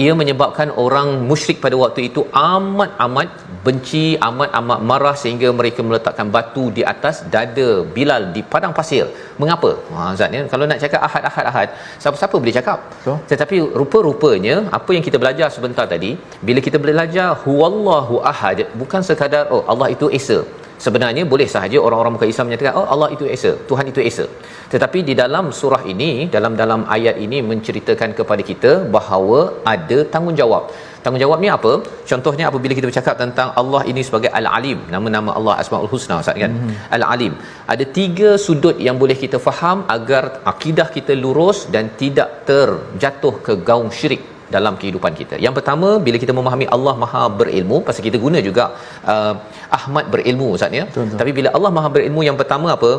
[0.01, 3.29] ia menyebabkan orang musyrik pada waktu itu amat amat
[3.65, 9.05] benci amat amat marah sehingga mereka meletakkan batu di atas dada Bilal di padang pasir.
[9.41, 9.71] Mengapa?
[9.95, 11.67] Ha Ustaz ya kalau nak cakap ahad ahad ahad
[12.03, 12.79] siapa-siapa boleh cakap.
[13.05, 13.13] So?
[13.31, 16.11] tetapi rupa-rupanya apa yang kita belajar sebentar tadi
[16.47, 20.39] bila kita belajar huwallahu ahad bukan sekadar oh Allah itu esa
[20.85, 24.25] sebenarnya boleh sahaja orang-orang muka Islam menyatakan oh Allah itu esa Tuhan itu esa.
[24.73, 29.41] Tetapi di dalam surah ini dalam dalam ayat ini menceritakan kepada kita bahawa
[29.73, 30.65] ada tanggungjawab.
[31.05, 31.73] Tanggungjawab ni apa?
[32.09, 36.51] Contohnya apabila kita bercakap tentang Allah ini sebagai al-alim nama-nama Allah asmaul husna ustaz kan?
[36.57, 36.75] Mm-hmm.
[36.97, 37.33] al-alim.
[37.73, 43.55] Ada tiga sudut yang boleh kita faham agar akidah kita lurus dan tidak terjatuh ke
[43.69, 44.23] gaung syirik
[44.55, 45.35] dalam kehidupan kita.
[45.45, 48.65] Yang pertama bila kita memahami Allah Maha berilmu pasal kita guna juga
[49.13, 49.33] uh,
[49.79, 50.85] Ahmad berilmu ustaz ya.
[51.21, 52.91] Tapi bila Allah Maha berilmu yang pertama apa?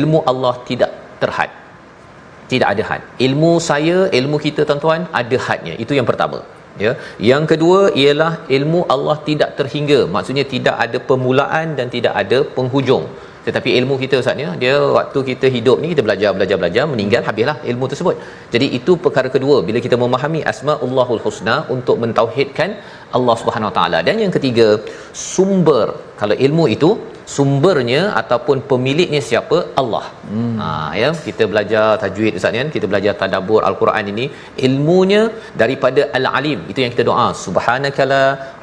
[0.00, 1.50] Ilmu Allah tidak terhad.
[2.52, 3.02] Tidak ada had.
[3.26, 5.74] Ilmu saya, ilmu kita tuan-tuan ada hadnya.
[5.84, 6.38] Itu yang pertama.
[6.84, 6.92] Ya.
[7.30, 9.98] Yang kedua ialah ilmu Allah tidak terhingga.
[10.14, 13.04] Maksudnya tidak ada permulaan dan tidak ada penghujung
[13.46, 17.22] tetapi ilmu kita ustaz ya dia waktu kita hidup ni kita belajar belajar belajar meninggal
[17.28, 18.16] habislah ilmu tersebut.
[18.54, 19.56] Jadi itu perkara kedua.
[19.68, 22.72] Bila kita memahami asmaullahul husna untuk mentauhidkan
[23.18, 23.98] Allah Subhanahu Wa taala.
[24.08, 24.68] Dan yang ketiga
[25.34, 25.86] sumber.
[26.20, 26.90] Kalau ilmu itu
[27.34, 29.58] sumbernya ataupun pemiliknya siapa?
[29.80, 30.04] Allah.
[30.30, 30.54] Hmm.
[30.60, 30.68] Ha
[31.00, 34.26] ya kita belajar tajwid ustaz kan kita belajar tadabbur al-Quran ini.
[34.68, 35.22] Ilmunya
[35.62, 36.60] daripada al-alim.
[36.72, 37.28] Itu yang kita doa.
[37.44, 38.22] Subhanakala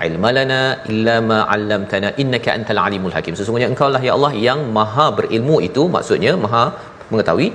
[0.09, 0.61] ilmalana
[0.93, 3.35] illa ma 'allamtana innaka antal alimul hakim.
[3.39, 5.83] Sesungguhnya engkau lah ya Allah yang maha berilmu itu.
[5.97, 6.65] Maksudnya maha
[7.11, 7.49] mengetahui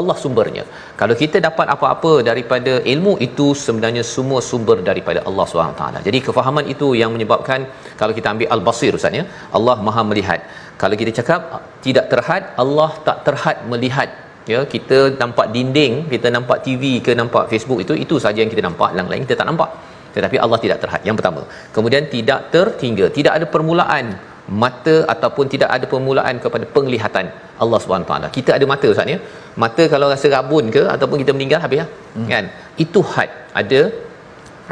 [0.00, 0.64] Allah sumbernya.
[1.00, 5.84] Kalau kita dapat apa-apa daripada ilmu itu sebenarnya semua sumber daripada Allah SWT.
[6.08, 7.60] Jadi kefahaman itu yang menyebabkan
[8.00, 9.24] kalau kita ambil al-basir ustaz ya,
[9.58, 10.40] Allah Maha melihat.
[10.82, 11.40] Kalau kita cakap
[11.86, 14.08] tidak terhad, Allah tak terhad melihat.
[14.52, 18.62] Ya, kita nampak dinding, kita nampak TV ke nampak Facebook itu itu saja yang kita
[18.68, 19.70] nampak, yang lain kita tak nampak.
[20.16, 21.00] Tetapi Allah tidak terhad.
[21.08, 21.42] Yang pertama.
[21.76, 27.26] Kemudian tidak tertinggal, tidak ada permulaan mata ataupun tidak ada permulaan kepada penglihatan
[27.62, 28.28] Allah Subhanahu taala.
[28.36, 29.18] Kita ada mata Ustaz ya.
[29.62, 31.88] Mata kalau rasa rabun ke ataupun kita meninggal habis lah.
[32.16, 32.28] Hmm.
[32.32, 32.44] Kan?
[32.84, 33.30] Itu had.
[33.60, 33.80] Ada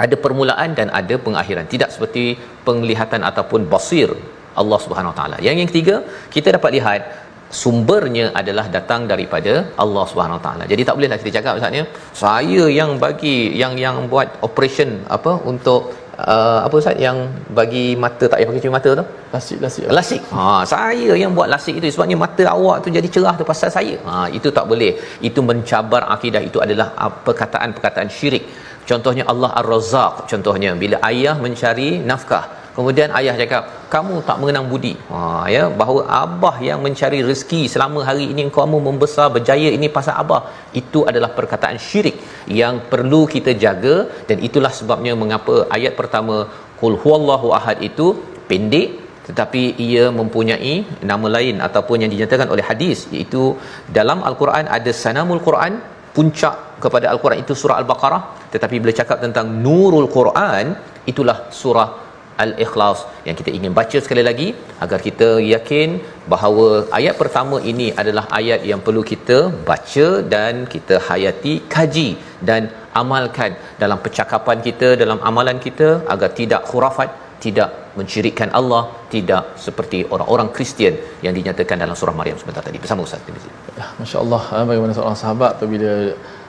[0.04, 1.66] ada permulaan dan ada pengakhiran.
[1.74, 2.24] Tidak seperti
[2.66, 4.10] penglihatan ataupun basir
[4.62, 5.36] Allah Subhanahu taala.
[5.46, 5.96] Yang yang ketiga,
[6.34, 7.00] kita dapat lihat
[7.62, 9.52] sumbernya adalah datang daripada
[9.84, 10.64] Allah Subhanahu taala.
[10.72, 11.84] Jadi tak bolehlah kita cakap Ustaz ya.
[12.22, 15.80] Saya yang bagi yang yang buat operation apa untuk
[16.32, 17.18] uh, apa Ustaz yang
[17.58, 19.04] bagi mata tak payah pakai cermin mata tu?
[19.34, 19.82] Lasik lasik.
[19.98, 20.20] Lasik.
[20.36, 23.94] Ha saya yang buat lasik itu sebabnya mata awak tu jadi cerah tu pasal saya.
[24.08, 24.92] Ha itu tak boleh.
[25.28, 26.88] Itu mencabar akidah itu adalah
[27.26, 28.46] perkataan-perkataan syirik.
[28.90, 32.44] Contohnya Allah Ar-Razzaq contohnya bila ayah mencari nafkah
[32.76, 33.62] Kemudian ayah cakap,
[33.94, 34.94] kamu tak mengenang budi.
[35.12, 40.14] Ha, ya, bahawa abah yang mencari rezeki selama hari ini kamu membesar berjaya ini pasal
[40.22, 40.42] abah.
[40.80, 42.18] Itu adalah perkataan syirik
[42.60, 43.96] yang perlu kita jaga
[44.28, 46.36] dan itulah sebabnya mengapa ayat pertama
[46.80, 48.06] qul huwallahu ahad itu
[48.50, 48.88] pendek
[49.28, 50.74] tetapi ia mempunyai
[51.10, 53.42] nama lain ataupun yang dinyatakan oleh hadis iaitu
[53.98, 55.80] dalam al-Quran ada sanamul Quran
[56.16, 58.22] puncak kepada al-Quran itu surah al-Baqarah
[58.54, 60.76] tetapi bila cakap tentang nurul Quran
[61.12, 61.88] itulah surah
[62.42, 64.48] Al-Ikhlas yang kita ingin baca sekali lagi
[64.84, 65.90] agar kita yakin
[66.32, 66.68] bahawa
[66.98, 69.38] ayat pertama ini adalah ayat yang perlu kita
[69.70, 72.08] baca dan kita hayati, kaji
[72.48, 72.62] dan
[73.02, 77.10] amalkan dalam percakapan kita, dalam amalan kita agar tidak khurafat,
[77.44, 78.82] tidak mensyirikkan Allah,
[79.14, 80.94] tidak seperti orang-orang Kristian
[81.24, 82.78] yang dinyatakan dalam surah Maryam sebentar tadi.
[82.84, 83.50] Bersama Ustaz Tirmizi.
[83.80, 85.92] Ya, Masya-Allah, bagaimana seorang sahabat apabila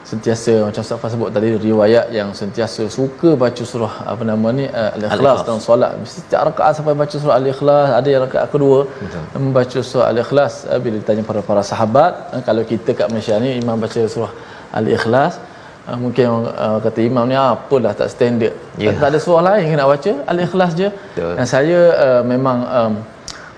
[0.09, 4.65] sentiasa macam Ustaz Fah sebut tadi riwayat yang sentiasa suka baca surah apa nama ni
[4.81, 9.23] uh, al-ikhlas dalam solat setiap rakaat sampai baca surah al-ikhlas ada yang rakaat kedua Betul.
[9.45, 13.51] membaca surah al-ikhlas uh, bila ditanya para para sahabat uh, kalau kita kat Malaysia ni
[13.61, 14.31] imam baca surah
[14.79, 15.41] al-ikhlas
[15.89, 16.25] uh, mungkin
[16.65, 18.93] uh, kata imam ni apalah tak standard yeah.
[19.01, 21.33] tak ada surah lain yang nak baca al-ikhlas je Betul.
[21.39, 22.93] dan saya uh, memang um,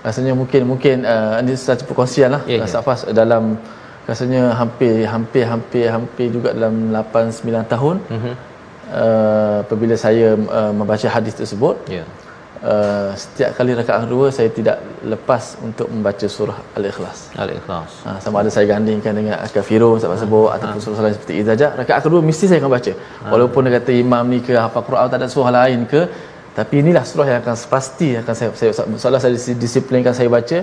[0.06, 2.82] rasanya mungkin mungkin uh, ini satu perkongsian lah yeah, yeah.
[2.88, 3.60] Fas dalam
[4.10, 8.34] rasanya hampir hampir hampir hampir juga dalam 8 9 tahun mm-hmm.
[9.00, 10.28] uh, apabila saya
[10.58, 12.08] uh, membaca hadis tersebut yeah.
[12.70, 14.78] Uh, setiap kali rakaat kedua saya tidak
[15.12, 20.48] lepas untuk membaca surah al-ikhlas al-ikhlas ha, sama ada saya gandingkan dengan al-kafirun sebab sebut
[20.50, 20.54] ha.
[20.56, 21.48] ataupun surah lain seperti itu
[21.80, 23.30] rakaat kedua mesti saya akan baca ha.
[23.34, 26.02] walaupun dia kata imam ni ke hafal Quran tak ada surah lain ke
[26.58, 30.58] tapi inilah surah yang akan pasti akan saya saya saya disiplinkan saya baca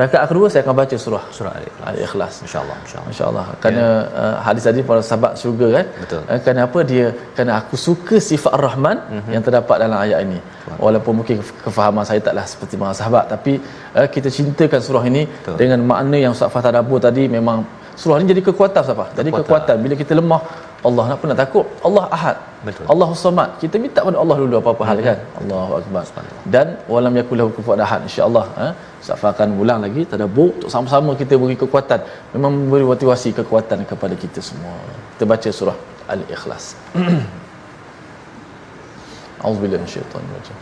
[0.00, 1.52] Rakaat kedua saya akan baca surah surah
[1.90, 2.34] Al-Ikhlas.
[2.44, 3.10] Insya-Allah, insya-Allah.
[3.12, 3.44] Insya-Allah.
[3.62, 4.20] Kerana yeah.
[4.22, 5.86] uh, hadis tadi para sahabat syurga kan?
[6.02, 6.22] Betul.
[6.32, 9.32] Uh, kenapa dia kerana aku suka sifat Ar-Rahman mm-hmm.
[9.34, 10.38] yang terdapat dalam ayat ini.
[10.40, 10.78] Betul.
[10.84, 11.36] Walaupun mungkin
[11.66, 13.52] kefahaman saya taklah seperti para sahabat tapi
[13.98, 15.56] uh, kita cintakan surah ini Betul.
[15.60, 17.60] dengan makna yang Ustaz Fatah Dabur tadi memang
[18.00, 20.40] surah ni jadi kekuatan apa jadi kekuatan bila kita lemah
[20.88, 21.66] Allah nak pernah takut.
[21.86, 22.36] Allah Ahad.
[22.66, 22.84] Betul.
[22.92, 23.50] Allah Samad.
[23.62, 25.18] Kita minta pada Allah dulu apa-apa hal kan?
[25.40, 26.02] Allahu akbar.
[26.54, 28.66] Dan walam yakulahu kufuwan ahad insyaallah ha?
[29.08, 30.02] Safa akan ulang lagi.
[30.12, 32.00] Tadabbur untuk sama-sama kita beri kekuatan.
[32.34, 34.74] Memang memberi motivasi kekuatan kepada kita semua.
[35.14, 35.76] Kita baca surah
[36.14, 36.64] al-ikhlas.
[39.46, 40.58] Auzubillahi minasyaitanir rajim.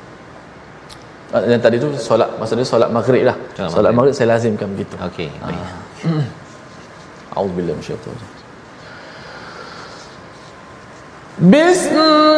[1.37, 2.29] Ah, yang tadi tu solat.
[2.41, 3.37] Maksudnya solat maghrib lah.
[3.77, 4.17] Solat maghrib.
[4.17, 4.97] saya lazimkan begitu.
[5.09, 5.53] Okey ah.
[5.53, 5.65] baik.
[7.41, 8.41] Auzubillahi minasyaitanir rajim.
[11.52, 12.29] بسم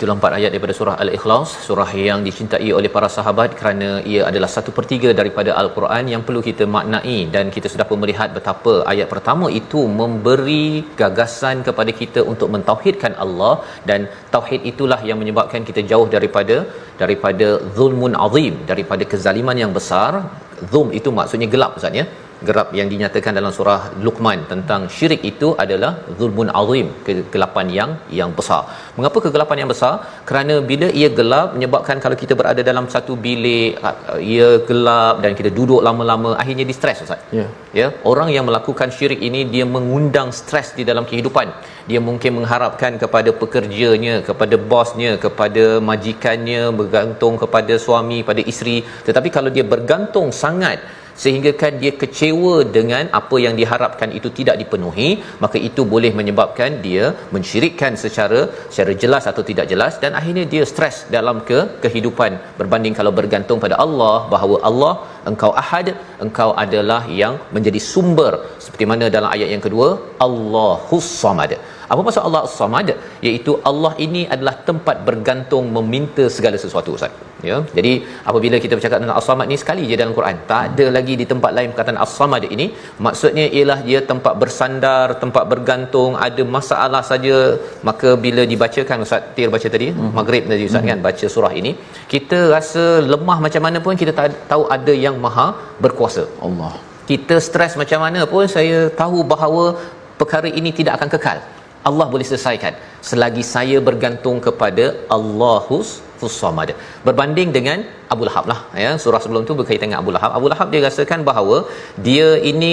[0.00, 1.48] itulah empat ayat daripada surah Al-Ikhlas.
[1.64, 6.22] Surah yang dicintai oleh para sahabat kerana ia adalah satu per tiga daripada Al-Quran yang
[6.26, 10.64] perlu kita maknai dan kita sudah pun melihat betapa ayat pertama itu memberi
[11.02, 13.54] gagasan kepada kita untuk mentauhidkan Allah
[13.90, 16.56] dan tauhid itulah yang menyebabkan kita jauh daripada
[17.02, 20.12] daripada zulmun azim daripada kezaliman yang besar.
[20.72, 22.06] Zulm itu maksudnya gelap Ustaz ya
[22.48, 28.30] gerap yang dinyatakan dalam surah Luqman tentang syirik itu adalah zulmun azim kegelapan yang yang
[28.38, 28.62] besar.
[28.96, 29.92] Mengapa kegelapan yang besar?
[30.28, 35.34] Kerana bila ia gelap menyebabkan kalau kita berada dalam satu bilik uh, ia gelap dan
[35.40, 37.20] kita duduk lama-lama akhirnya di stres Ustaz.
[37.38, 37.46] Ya.
[37.80, 41.48] Ya, orang yang melakukan syirik ini dia mengundang stres di dalam kehidupan.
[41.90, 48.76] Dia mungkin mengharapkan kepada pekerjanya, kepada bosnya, kepada majikannya, bergantung kepada suami, pada isteri.
[49.06, 50.78] Tetapi kalau dia bergantung sangat
[51.22, 55.08] sehingga kan dia kecewa dengan apa yang diharapkan itu tidak dipenuhi
[55.44, 58.40] maka itu boleh menyebabkan dia mensyirikkan secara
[58.70, 62.32] secara jelas atau tidak jelas dan akhirnya dia stres dalam ke kehidupan.
[62.60, 64.94] Berbanding kalau bergantung pada Allah bahawa Allah
[65.30, 65.88] engkau ahad
[66.26, 68.32] engkau adalah yang menjadi sumber.
[68.64, 69.88] Seperti mana dalam ayat yang kedua?
[70.26, 71.52] Allahus samad
[71.92, 72.40] apa maksud Allah?
[72.48, 72.88] As-Samad
[73.28, 77.12] iaitu Allah ini adalah tempat bergantung meminta segala sesuatu Ustaz.
[77.48, 77.56] Ya.
[77.76, 77.92] Jadi
[78.30, 80.36] apabila kita bercakap tentang As-Samad ni sekali je dalam Quran.
[80.50, 82.66] Tak ada lagi di tempat lain perkataan As-Samad ini.
[83.06, 86.10] Maksudnya ialah dia tempat bersandar tempat bergantung.
[86.26, 87.38] Ada masalah saja.
[87.90, 90.12] Maka bila dibacakan Ustaz Tir baca tadi mm-hmm.
[90.18, 91.02] maghrib tadi Ustaz mm-hmm.
[91.02, 91.72] kan baca surah ini
[92.12, 95.48] kita rasa lemah macam mana pun kita ta- tahu ada yang maha
[95.86, 96.24] berkuasa.
[96.48, 96.72] Allah.
[97.10, 99.64] Kita stres macam mana pun saya tahu bahawa
[100.20, 101.38] perkara ini tidak akan kekal
[101.88, 102.76] Allah boleh selesaikan.
[103.00, 106.04] Selagi saya bergantung kepada Allahus
[106.40, 106.70] Samad.
[107.06, 107.78] Berbanding dengan
[108.14, 110.30] Abu Lahab lah ya surah sebelum tu berkaitan dengan Abu Lahab.
[110.38, 111.56] Abu Lahab dia rasakan bahawa
[112.06, 112.72] dia ini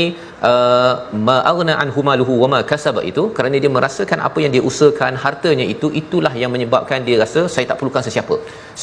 [0.49, 0.93] uh,
[1.29, 5.65] ma'aghna anhu maluhu wa ma kasaba itu kerana dia merasakan apa yang dia usahakan hartanya
[5.73, 8.37] itu itulah yang menyebabkan dia rasa saya tak perlukan sesiapa.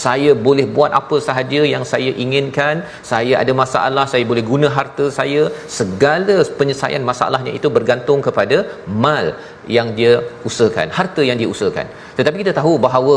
[0.05, 2.77] Saya boleh buat apa sahaja yang saya inginkan.
[3.11, 5.43] Saya ada masalah saya boleh guna harta saya
[5.81, 8.59] segala penyelesaian masalahnya itu bergantung kepada
[9.07, 9.27] mal
[9.77, 10.13] yang dia
[10.49, 11.87] usahakan, harta yang dia usahakan.
[12.19, 13.17] Tetapi kita tahu bahawa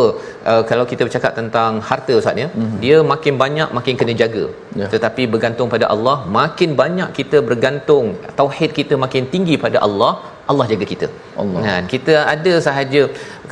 [0.51, 2.79] uh, kalau kita bercakap tentang harta Ustaz ya, mm-hmm.
[2.83, 4.45] dia makin banyak makin kena jaga.
[4.79, 4.87] Ya.
[4.93, 8.07] Tetapi bergantung pada Allah, makin banyak kita bergantung,
[8.39, 10.13] tauhid kita makin tinggi pada Allah,
[10.51, 11.07] Allah jaga kita.
[11.41, 11.61] Allah.
[11.67, 11.83] Kan?
[11.93, 13.01] Kita ada sahaja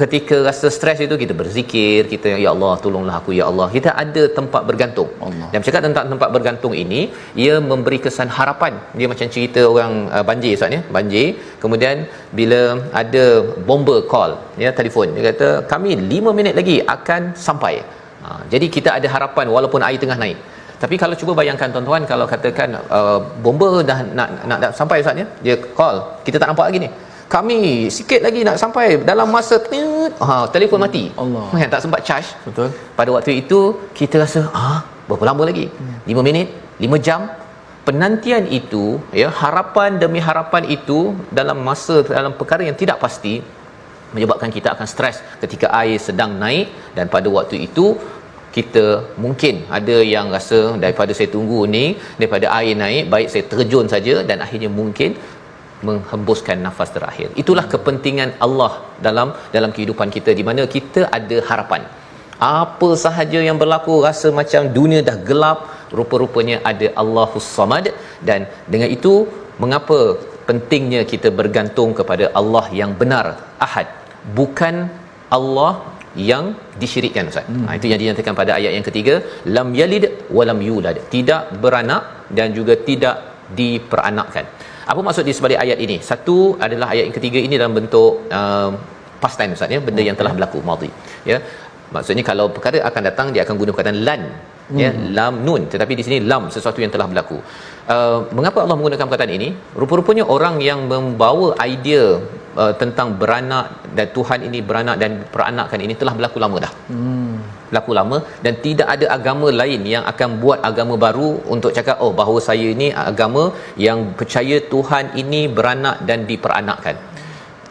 [0.02, 3.68] ketika rasa stres itu kita berzikir, kita ya Allah tolonglah aku ya Allah.
[3.76, 5.10] Kita ada tempat bergantung.
[5.28, 5.48] Allah.
[5.52, 7.02] Dan bercakap tentang tempat bergantung ini,
[7.46, 8.74] ia memberi kesan harapan.
[9.00, 11.28] Dia macam cerita orang uh, banjir Ustaz ya, banjir.
[11.64, 12.08] Kemudian
[12.40, 12.62] bila
[13.02, 13.26] ada
[13.70, 14.34] bomber call,
[14.66, 17.76] ya telefon, dia kata kami 5 minit lagi akan sampai.
[18.26, 20.38] Ha, jadi kita ada harapan walaupun air tengah naik.
[20.84, 25.22] Tapi kalau cuba bayangkan tuan-tuan kalau katakan uh, bomber dah nak, nak nak sampai Ustaz
[25.22, 25.98] ya, dia call,
[26.28, 26.90] kita tak nampak lagi ni.
[27.36, 27.60] Kami
[27.98, 29.56] sikit lagi nak sampai dalam masa
[30.28, 31.04] ha telefon mati.
[31.24, 31.46] Allah.
[31.62, 32.30] Kan tak sempat charge.
[32.46, 32.70] betul
[33.00, 33.60] Pada waktu itu
[34.00, 35.66] kita rasa ah berapa lama lagi?
[35.80, 36.22] Hmm.
[36.22, 36.48] 5 minit,
[36.86, 37.22] 5 jam.
[37.88, 38.84] Penantian itu
[39.22, 41.00] ya harapan demi harapan itu
[41.40, 43.34] dalam masa dalam perkara yang tidak pasti
[44.16, 46.68] menyebabkan kita akan stres ketika air sedang naik
[46.98, 47.86] dan pada waktu itu
[48.58, 48.84] kita
[49.24, 51.86] mungkin ada yang rasa daripada saya tunggu ni
[52.20, 55.12] daripada air naik baik saya terjun saja dan akhirnya mungkin
[55.88, 57.28] menghembuskan nafas terakhir.
[57.42, 58.74] Itulah kepentingan Allah
[59.08, 61.84] dalam dalam kehidupan kita di mana kita ada harapan.
[62.60, 65.60] Apa sahaja yang berlaku rasa macam dunia dah gelap,
[65.98, 67.86] rupa-rupanya ada Allahus Samad
[68.30, 68.42] dan
[68.74, 69.14] dengan itu
[69.64, 70.00] mengapa
[70.50, 73.26] pentingnya kita bergantung kepada Allah yang benar
[73.66, 73.88] ahad
[74.40, 74.76] bukan
[75.38, 75.72] Allah
[76.30, 76.46] yang
[76.82, 77.46] disyirikkan ustaz.
[77.52, 77.66] Hmm.
[77.68, 79.16] Ha, itu yang dinyatakan pada ayat yang ketiga
[79.56, 80.06] lam yalid
[80.38, 82.04] walam yulad tidak beranak
[82.38, 83.16] dan juga tidak
[83.60, 84.46] diperanakkan.
[84.92, 85.98] Apa maksud di sebalik ayat ini?
[86.10, 88.70] Satu adalah ayat yang ketiga ini dalam bentuk uh,
[89.22, 90.90] past tense ustaz ya, benda yang telah berlaku madhi.
[91.32, 91.40] Ya.
[91.96, 94.22] Maksudnya kalau perkara akan datang dia akan guna perkataan lan
[94.72, 94.80] hmm.
[94.82, 97.38] ya lam nun tetapi di sini lam sesuatu yang telah berlaku.
[97.94, 99.50] Uh, mengapa Allah menggunakan perkataan ini?
[99.82, 102.06] Rupa-rupanya orang yang membawa idea
[102.62, 103.66] uh, tentang beranak
[103.98, 106.74] dan Tuhan ini beranak dan peranakkan ini telah berlaku lama dah.
[106.92, 107.36] Hmm.
[107.70, 112.14] Berlaku lama dan tidak ada agama lain yang akan buat agama baru untuk cakap oh
[112.20, 113.44] bahawa saya ini agama
[113.88, 116.98] yang percaya Tuhan ini beranak dan diperanakkan.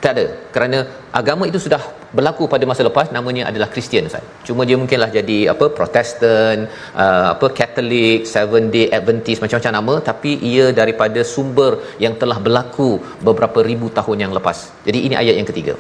[0.05, 0.25] Tak ada
[0.55, 0.79] kerana
[1.19, 1.81] agama itu sudah
[2.17, 4.25] berlaku pada masa lepas namanya adalah Kristian Ustaz.
[4.47, 6.57] Cuma dia mungkinlah jadi apa Protestan,
[7.05, 11.73] uh, apa Catholic, Seven Day Adventist macam-macam nama tapi ia daripada sumber
[12.05, 12.91] yang telah berlaku
[13.29, 14.59] beberapa ribu tahun yang lepas.
[14.89, 15.75] Jadi ini ayat yang ketiga.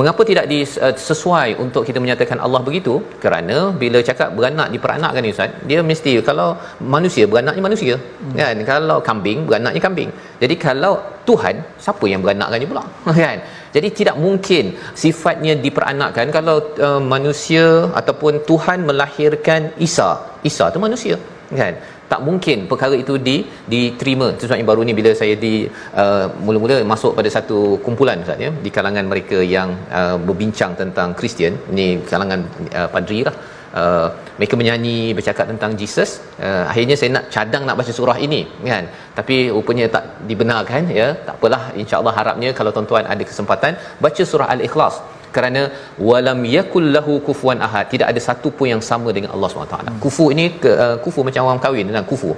[0.00, 2.96] Mengapa tidak disesuai uh, untuk kita menyatakan Allah begitu?
[3.22, 6.48] Kerana bila cakap beranak diperanakkan ni Ustaz, dia mesti kalau
[6.96, 7.94] manusia beranaknya manusia.
[7.98, 8.36] Hmm.
[8.40, 8.58] Kan?
[8.72, 10.12] Kalau kambing beranaknya kambing.
[10.42, 10.94] Jadi kalau
[11.28, 12.84] Tuhan, siapa yang beranakkannya pula?
[13.26, 13.38] kan?
[13.74, 14.64] Jadi tidak mungkin
[15.02, 16.56] sifatnya diperanakkan kalau
[16.88, 17.66] uh, manusia
[18.00, 20.10] ataupun Tuhan melahirkan Isa.
[20.50, 21.16] Isa tu manusia,
[21.60, 21.74] kan?
[22.08, 23.36] Tak mungkin perkara itu di
[23.72, 24.32] diterima.
[24.32, 25.68] Itu sebabnya baru ni bila saya di
[26.02, 31.12] uh, mula-mula masuk pada satu kumpulan Ustaz ya di kalangan mereka yang uh, berbincang tentang
[31.18, 32.40] Kristian, ni kalangan
[32.78, 33.36] uh, padri lah.
[33.80, 34.08] Uh,
[34.38, 36.10] mereka menyanyi bercakap tentang Jesus.
[36.46, 38.40] Uh, akhirnya saya nak cadang nak baca surah ini
[38.72, 38.84] kan?
[39.18, 41.08] Tapi rupanya tak dibenarkan ya.
[41.26, 44.96] Tak apalah insyaallah harapnya kalau tuan-tuan ada kesempatan baca surah al-ikhlas.
[45.36, 45.62] Kerana
[46.08, 47.86] walam yakul lahu kufuwan ahad.
[47.92, 49.76] Tidak ada satu pun yang sama dengan Allah SWT.
[49.76, 49.98] Hmm.
[50.04, 52.32] kufu ini ke, uh, kufu macam orang kahwin dengan kufu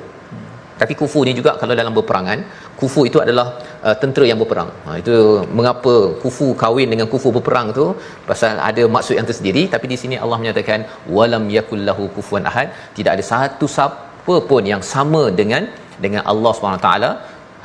[0.80, 2.38] tapi kufu ni juga kalau dalam berperangan
[2.80, 3.46] kufu itu adalah
[3.86, 4.70] uh, tentera yang berperang.
[4.84, 5.14] Ha, itu
[5.58, 7.84] mengapa kufu kahwin dengan kufu berperang tu
[8.30, 9.62] pasal ada maksud yang tersendiri.
[9.74, 12.72] Tapi di sini Allah menyatakan walam yakul lahu kufuwan ahad.
[12.96, 15.68] Tidak ada satu siapa pun yang sama dengan
[16.04, 16.90] dengan Allah SWT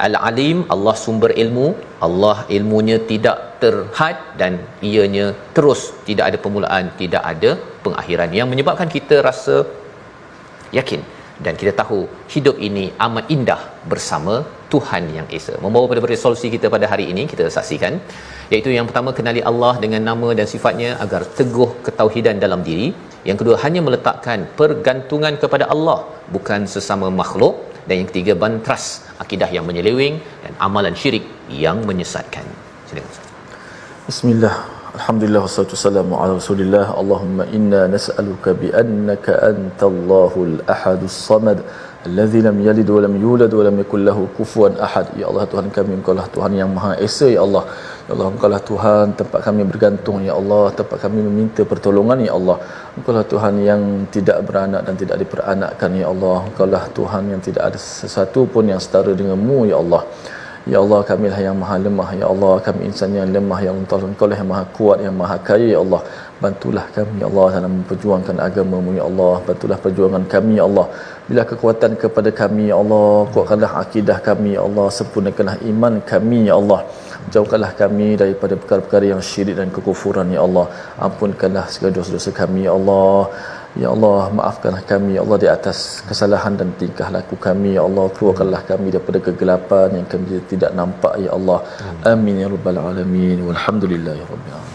[0.07, 1.67] Al-Alim Allah sumber ilmu.
[2.07, 4.53] Allah ilmunya tidak terhad dan
[4.91, 7.51] ianya terus tidak ada permulaan tidak ada
[7.85, 8.29] pengakhiran.
[8.39, 9.55] Yang menyebabkan kita rasa
[10.79, 11.99] yakin dan kita tahu
[12.33, 13.61] hidup ini amat indah
[13.91, 14.35] bersama
[14.73, 15.53] Tuhan yang Esa.
[15.63, 17.93] Membawa pada resolusi kita pada hari ini kita saksikan
[18.53, 22.89] iaitu yang pertama kenali Allah dengan nama dan sifatnya agar teguh ketauhidan dalam diri.
[23.29, 25.99] Yang kedua hanya meletakkan pergantungan kepada Allah
[26.35, 27.55] bukan sesama makhluk
[27.89, 28.85] dan yang ketiga bantras
[29.23, 31.25] akidah yang menyeleweng dan amalan syirik
[31.65, 32.45] yang menyesatkan.
[32.89, 33.25] Silakan.
[34.05, 34.74] Bismillah.
[34.95, 36.85] Alhamdulillah wassalatu wassalamu ala Rasulillah.
[36.99, 41.57] Allahumma inna nas'aluka bi annaka antallahul ahadus samad
[42.07, 45.07] alladzi lam yalid wa lam yulad wa lam yakul lahu kufuwan ahad.
[45.21, 47.63] Ya Allah Tuhan kami Engkau lah Tuhan yang Maha Esa ya Allah.
[48.07, 52.31] Ya Allah Engkau lah Tuhan tempat kami bergantung ya Allah, tempat kami meminta pertolongan ya
[52.39, 52.57] Allah.
[52.95, 53.83] Engkau lah Tuhan yang
[54.15, 56.37] tidak beranak dan tidak diperanakkan ya Allah.
[56.47, 60.03] Engkau lah Tuhan yang tidak ada sesuatu pun yang setara denganmu ya Allah.
[60.65, 62.09] Ya Allah kami lah yang maha lemah.
[62.19, 65.37] Ya Allah kami insan yang lemah Ya Allah Engkau lah yang maha kuat Yang maha
[65.49, 66.01] kaya Ya Allah.
[66.41, 69.35] Bantulah kami Ya Allah Dalam memperjuangkan agamamu Ya Allah.
[69.47, 70.87] Bantulah perjuangan kami Ya Allah.
[71.29, 74.87] Bila kekuatan kepada kami Ya Allah Kuatkanlah akidah kami Ya Allah.
[74.97, 76.81] Sempurnakanlah iman kami Ya Allah.
[77.33, 80.65] Jauhkanlah kami daripada perkara-perkara yang syirik dan kekufuran Ya Allah.
[80.97, 83.29] Ampunkanlah segala dosa-dosa kami Ya Allah
[83.75, 88.07] Ya Allah, maafkanlah kami Ya Allah di atas kesalahan dan tingkah laku kami Ya Allah,
[88.15, 91.59] keluarkanlah kami daripada kegelapan yang kami tidak nampak Ya Allah.
[92.07, 93.43] Amin ya rabbal alamin.
[93.43, 94.74] Walhamdulillah ya rabbil alamin.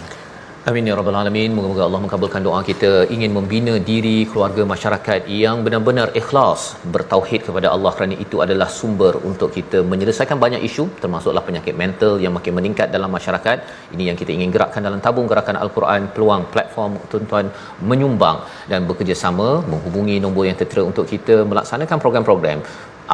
[0.70, 1.50] Amin ya rabbal alamin.
[1.54, 6.60] Moga-moga Allah mengabulkan doa kita ingin membina diri keluarga masyarakat yang benar-benar ikhlas
[6.94, 12.12] bertauhid kepada Allah kerana itu adalah sumber untuk kita menyelesaikan banyak isu termasuklah penyakit mental
[12.24, 13.58] yang makin meningkat dalam masyarakat.
[13.96, 17.48] Ini yang kita ingin gerakkan dalam tabung gerakan Al-Quran peluang platform tuan-tuan
[17.90, 18.38] menyumbang
[18.70, 22.60] dan bekerjasama menghubungi nombor yang tertera untuk kita melaksanakan program-program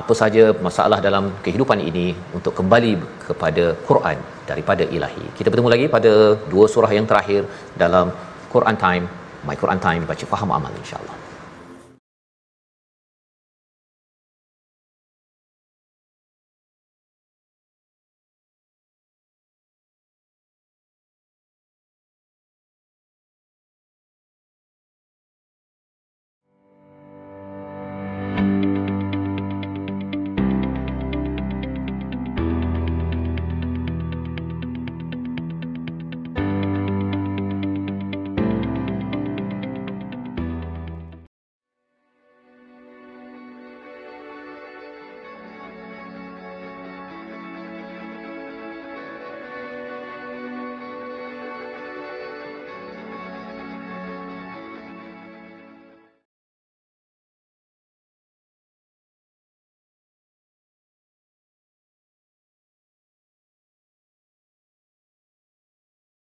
[0.00, 2.06] apa saja masalah dalam kehidupan ini
[2.38, 2.92] untuk kembali
[3.28, 4.18] kepada Quran
[4.50, 5.26] daripada ilahi.
[5.38, 6.12] Kita bertemu lagi pada
[6.52, 7.42] dua surah yang terakhir
[7.84, 8.08] dalam
[8.54, 9.06] Quran Time,
[9.48, 11.25] My Quran Time baca faham amal insya-Allah.